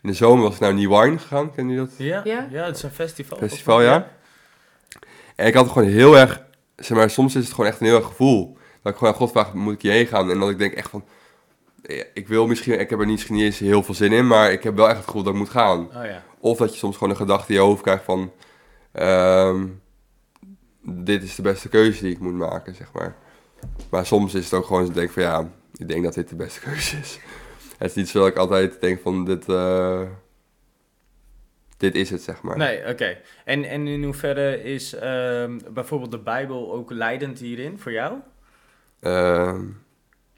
[0.00, 1.90] in de zomer was ik naar New Wine gegaan, ken je dat?
[1.96, 2.20] Ja?
[2.24, 2.46] Ja?
[2.50, 3.38] Ja, het is een festival.
[3.38, 4.10] Festival, of- ja.
[5.36, 6.44] En ik had gewoon heel erg,
[6.76, 8.56] zeg maar, soms is het gewoon echt een heel erg gevoel.
[8.82, 10.30] Dat ik gewoon aan God vraag, moet ik hierheen gaan?
[10.30, 11.04] En dat ik denk echt van,
[11.82, 14.52] eh, ik wil misschien, ik heb er niet, niet eens heel veel zin in, maar
[14.52, 15.80] ik heb wel echt het gevoel dat ik moet gaan.
[15.96, 16.22] Oh ja.
[16.38, 18.32] Of dat je soms gewoon een gedachte in je hoofd krijgt van...
[18.92, 19.66] ehm,
[20.84, 23.16] dit is de beste keuze die ik moet maken, zeg maar.
[23.90, 25.50] Maar soms is het ook gewoon dat ik denk van ja,
[25.82, 27.18] ik denk dat dit de beste keuze is.
[27.78, 30.02] Het is niet zo dat ik altijd denk van dit, eh,
[31.76, 32.56] dit is het, zeg maar.
[32.56, 33.18] Nee, oké.
[33.44, 38.18] En, en in hoeverre is ehm, bijvoorbeeld de Bijbel ook leidend hierin voor jou?
[39.00, 39.60] Ehm,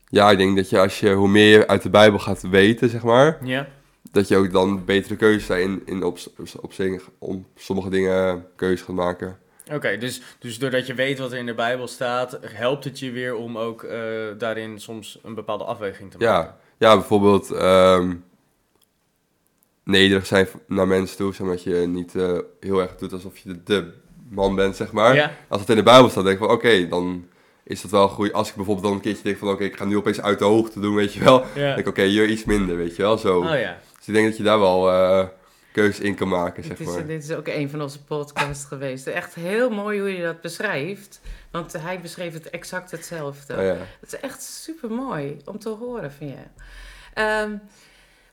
[0.09, 2.89] ja, ik denk dat je als je, hoe meer je uit de Bijbel gaat weten,
[2.89, 3.69] zeg maar, Ja.
[4.11, 6.19] dat je ook dan betere keuzes daarin in op,
[7.19, 9.39] op, sommige dingen keuzes gaat maken.
[9.73, 13.11] Oké, dus, dus doordat je weet wat er in de Bijbel staat, helpt het je
[13.11, 13.99] weer om ook eh,
[14.39, 16.35] daarin soms een bepaalde afweging te maken?
[16.35, 18.15] Ja, ja bijvoorbeeld ehm,
[19.85, 23.39] nederig zijn naar mensen toe, zeg maar, dat je niet eh, heel erg doet alsof
[23.39, 23.93] je de, de
[24.29, 25.15] man bent, zeg maar.
[25.15, 25.33] Ja?
[25.49, 27.29] Als het in de Bijbel staat, denk ik van oké, dan
[27.63, 28.33] is dat wel goed.
[28.33, 30.45] Als ik bijvoorbeeld dan een keertje denk van oké, ik ga nu opeens uit de
[30.45, 31.39] hoogte doen, weet je wel.
[31.39, 33.39] Dan denk ik oké, hier iets minder, weet je wel, zo.
[33.39, 33.79] Oh ja.
[33.99, 35.27] Dus ik denk dat je daar wel eh
[35.75, 37.07] keuzes in kan maken, zeg Dit is, maar.
[37.07, 39.07] dit is ook een van onze podcasts geweest.
[39.07, 41.21] Echt heel mooi hoe je dat beschrijft.
[41.51, 43.57] Want hij beschreef het exact hetzelfde.
[43.57, 43.77] Oh, ja.
[44.01, 46.43] Het is echt super mooi om te horen van je.
[47.15, 47.57] Ehm,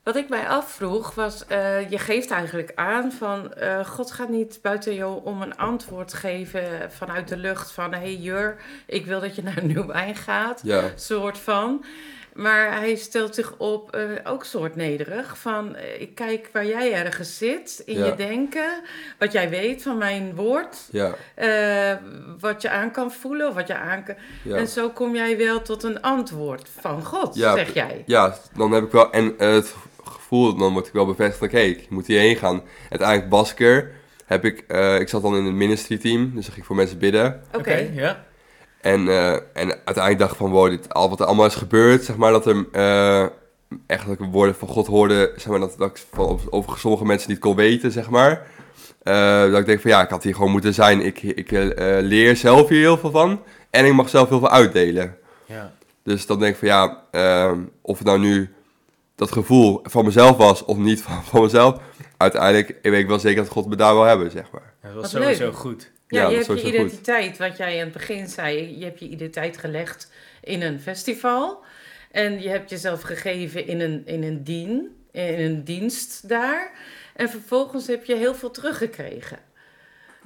[0.03, 4.59] wat ik mij afvroeg was, eh, je geeft eigenlijk aan van eh, God gaat niet
[4.61, 9.35] buiten jou om een antwoord geven vanuit de lucht van hey Jur, ik wil dat
[9.35, 11.85] je naar Nieuwijn gaat, ja, soort van.
[12.33, 16.93] Maar hij stelt zich op, eh, ook soort nederig, van eh, ik kijk waar jij
[16.93, 18.05] ergens zit in Ja.
[18.05, 18.81] je denken,
[19.19, 21.95] wat jij weet van mijn woord, ja, eh,
[22.39, 24.15] wat je aan kan voelen of wat je aan kan...
[24.43, 24.55] ja.
[24.55, 28.03] En zo kom jij wel tot een antwoord van God, Ja, zeg jij.
[28.05, 31.89] Ja, dan heb ik wel, en het gevoel, dan word ik wel bevestigd, oké, ik
[31.89, 32.61] moet hierheen gaan.
[32.89, 33.91] Uiteindelijk Basker
[34.25, 36.75] heb ik, eh, ik zat dan in het ministry team, dus dan ging ik voor
[36.75, 37.43] mensen bidden.
[37.53, 37.89] Oké.
[37.93, 38.23] ja.
[38.81, 42.03] En, eh, en uiteindelijk dacht ik van, wow, dit, al wat er allemaal is gebeurd,
[42.03, 43.25] zeg maar, dat er eh,
[43.87, 47.05] echt dat ik woorden van God hoorde, zeg maar, dat, dat ik van, over- sommige
[47.05, 48.47] mensen niet kon weten, zeg maar.
[49.03, 51.01] Eh, dat ik denk van, ja, ik had hier gewoon moeten zijn.
[51.05, 54.49] Ik, ik eh, leer zelf hier heel veel van en ik mag zelf heel veel
[54.49, 55.17] uitdelen.
[55.45, 55.71] ja.
[56.03, 58.53] Dus dan denk ik van, ja, ehm, of het nou nu
[59.15, 61.79] dat gevoel van mezelf was of niet van, van mezelf,
[62.17, 64.73] uiteindelijk weet ik wel zeker dat God me daar wil hebben, zeg maar.
[64.81, 65.55] Dat was Wat sowieso leuk.
[65.55, 65.90] goed.
[66.11, 66.61] Ja, Ja, je hebt je goed.
[66.63, 70.11] identiteit, wat jij in het begin zei, je hebt je identiteit gelegd
[70.43, 71.63] in een festival.
[72.11, 76.71] En je hebt jezelf gegeven in een, in een dien, in een dienst daar.
[77.15, 79.39] En vervolgens heb je heel veel teruggekregen.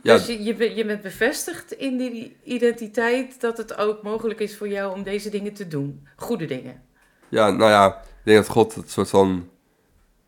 [0.03, 4.67] Ja, Dus je, je bent bevestigd in die identiteit dat het ook mogelijk is voor
[4.67, 6.07] jou om deze dingen te doen.
[6.15, 6.81] Goede dingen.
[7.29, 9.49] Ja, nou ja, ik denk dat God het soort van...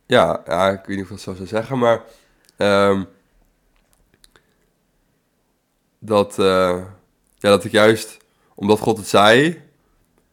[0.05, 2.01] Ja, ja ik weet niet of ik dat zo zou zeggen, maar...
[2.58, 3.03] ehm,
[6.00, 6.84] dat, eh,
[7.38, 8.18] ja, dat ik juist,
[8.56, 9.62] omdat God het zei,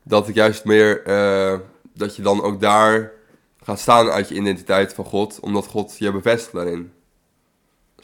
[0.03, 1.59] dat ik juist meer, eh,
[1.95, 3.13] dat je dan ook daar
[3.63, 6.93] gaat staan uit je identiteit van God, omdat God je bevestigt daarin.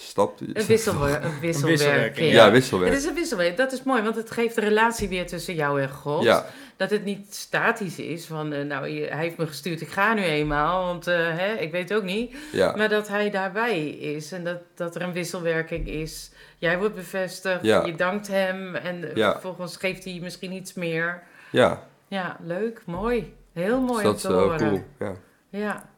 [0.02, 1.64] Stap Een, wisselwer een wisselwerking.
[1.78, 2.92] wisselwerking, Ja, Het wisselwerk.
[2.92, 3.58] is een wisselwerking.
[3.58, 6.22] Dat is mooi, want het geeft de relatie weer tussen jou en God.
[6.22, 6.46] Ja,
[6.76, 10.22] Dat het niet statisch is van, eh, nou, hij heeft me gestuurd, ik ga nu
[10.22, 12.36] eenmaal, want eh, hè, ik weet ook niet.
[12.52, 16.30] ja, Maar dat hij daarbij is en dat, dat er een wisselwerking is.
[16.58, 17.84] Jij wordt bevestigd, Ja.
[17.84, 19.32] je dankt hem en eh, Ja.
[19.32, 21.22] vervolgens geeft hij misschien iets meer.
[21.50, 21.88] ja.
[22.08, 23.34] Ja, leuk, mooi.
[23.52, 24.58] Heel mooi Dus dat om is te wel horen.
[24.58, 24.82] cool.
[24.98, 25.14] Ja.
[25.58, 25.88] Ja.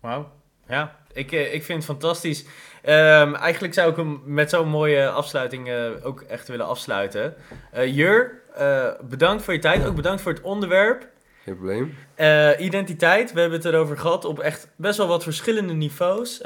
[0.00, 0.30] Wauw.
[0.68, 2.44] Ja, ik, eh, ik vind het fantastisch.
[2.82, 7.34] Ehm, eigenlijk zou ik hem met zo'n mooie afsluiting eh, ook echt willen afsluiten.
[7.72, 8.38] Eh, Jur,
[9.02, 9.86] bedankt voor je tijd.
[9.86, 11.06] Ook bedankt voor het onderwerp.
[11.44, 11.94] Geen probleem.
[12.58, 16.40] Identiteit, we hebben het erover gehad op echt best wel wat verschillende niveaus.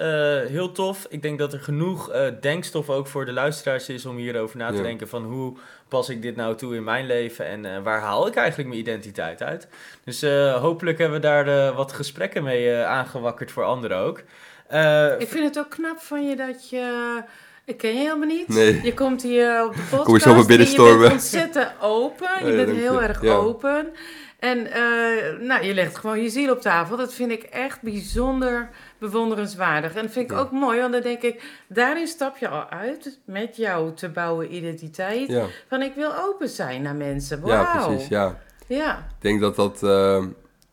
[0.49, 1.07] Heel tof.
[1.09, 4.77] Ik denk dat er genoeg denkstof ook voor de luisteraars is om hierover na te
[4.77, 4.83] Ja.
[4.83, 5.57] denken van hoe
[5.89, 9.43] pas ik dit nou toe in mijn leven en waar haal ik eigenlijk mijn identiteit
[9.43, 9.69] uit.
[10.05, 10.23] Dus
[10.61, 14.23] hopelijk hebben we daar wat gesprekken mee aangewakkerd voor anderen ook.
[14.69, 17.23] Eh, Ik vind het ook knap van je dat je...
[17.65, 18.49] Ik ken je helemaal niet.
[18.49, 18.81] Nee.
[18.83, 20.05] Je komt hier op de podcast.
[20.07, 20.99] Kom je zo maar en je binnenstormen.
[21.01, 22.29] bent ontzettend open.
[22.47, 23.07] Je Ja, bent heel je.
[23.07, 23.35] erg Ja.
[23.35, 23.93] open.
[24.39, 26.97] En eh, nou, je legt gewoon je ziel op tafel.
[26.97, 29.95] Dat vind ik echt bijzonder bewonderenswaardig.
[29.95, 30.43] En dat vind ik Ja.
[30.43, 31.43] ook mooi, want dan denk ik...
[31.69, 35.39] Daarin stap je al uit met jouw te bouwen identiteit.
[35.69, 37.41] Van ik wil open zijn naar mensen.
[37.41, 37.53] Wauw.
[37.53, 38.09] ja precies.
[38.09, 38.39] Ja.
[38.67, 38.97] Ja.
[38.99, 40.29] Ik denk dat dat de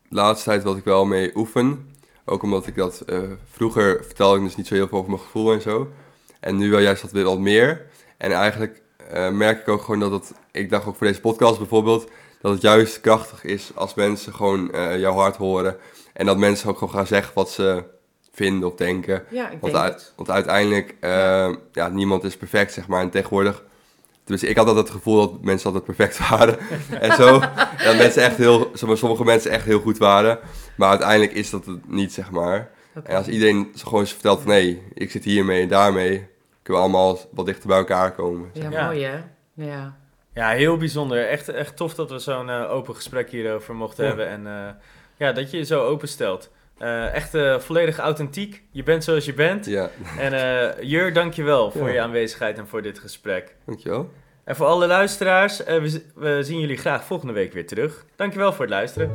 [0.10, 1.90] laatste tijd wat ik wel mee oefen.
[2.32, 3.20] Ook omdat ik dat eh,
[3.52, 5.88] vroeger vertelde ik dus niet zo heel veel over mijn gevoel en zo.
[6.40, 7.86] En nu wel juist wat weer wat meer.
[8.18, 11.58] En eigenlijk eh, merk ik ook gewoon dat het, ik dacht ook voor deze podcast
[11.58, 12.10] bijvoorbeeld,
[12.42, 15.78] dat het juist krachtig is als mensen gewoon eh, jouw hart horen.
[16.14, 17.84] En dat mensen ook gewoon gaan zeggen wat ze
[18.32, 19.24] vinden of denken.
[19.30, 20.96] Ja, ik Want, denk want uiteindelijk,
[21.72, 23.02] ja, niemand is perfect, zeg maar.
[23.02, 23.64] En tegenwoordig,
[24.26, 26.58] dus ik had altijd het gevoel dat mensen altijd perfect waren.
[27.00, 27.40] en zo.
[27.86, 30.40] Dat mensen echt heel, sommige mensen echt heel goed waren.
[30.76, 32.70] Maar uiteindelijk is dat het niet, zeg maar.
[33.04, 36.28] En als iedereen gewoon eens vertelt van, hé, ik zit hiermee en daarmee,
[36.64, 38.50] kunnen we allemaal wat dichter bij elkaar komen.
[38.54, 38.86] Ja, Ja.
[38.86, 39.18] mooi hè?
[39.54, 39.96] Ja.
[40.34, 41.28] Ja, heel bijzonder.
[41.28, 44.10] Echt, echt tof dat we zo'n eh, open gesprek hierover mochten Ja.
[44.10, 44.28] hebben.
[44.28, 44.74] En eh,
[45.18, 46.50] ja, dat je je zo openstelt.
[46.82, 48.64] Eh echt eh, volledig authentiek.
[48.72, 49.66] Je bent zoals je bent.
[49.66, 51.94] Ja, En eh Jur, dankjewel voor Ja.
[51.94, 53.56] je aanwezigheid en voor dit gesprek.
[53.66, 54.10] dankjewel.
[54.44, 58.06] En voor alle luisteraars, we, we zien jullie graag volgende week weer terug.
[58.16, 59.12] Dankjewel voor het luisteren.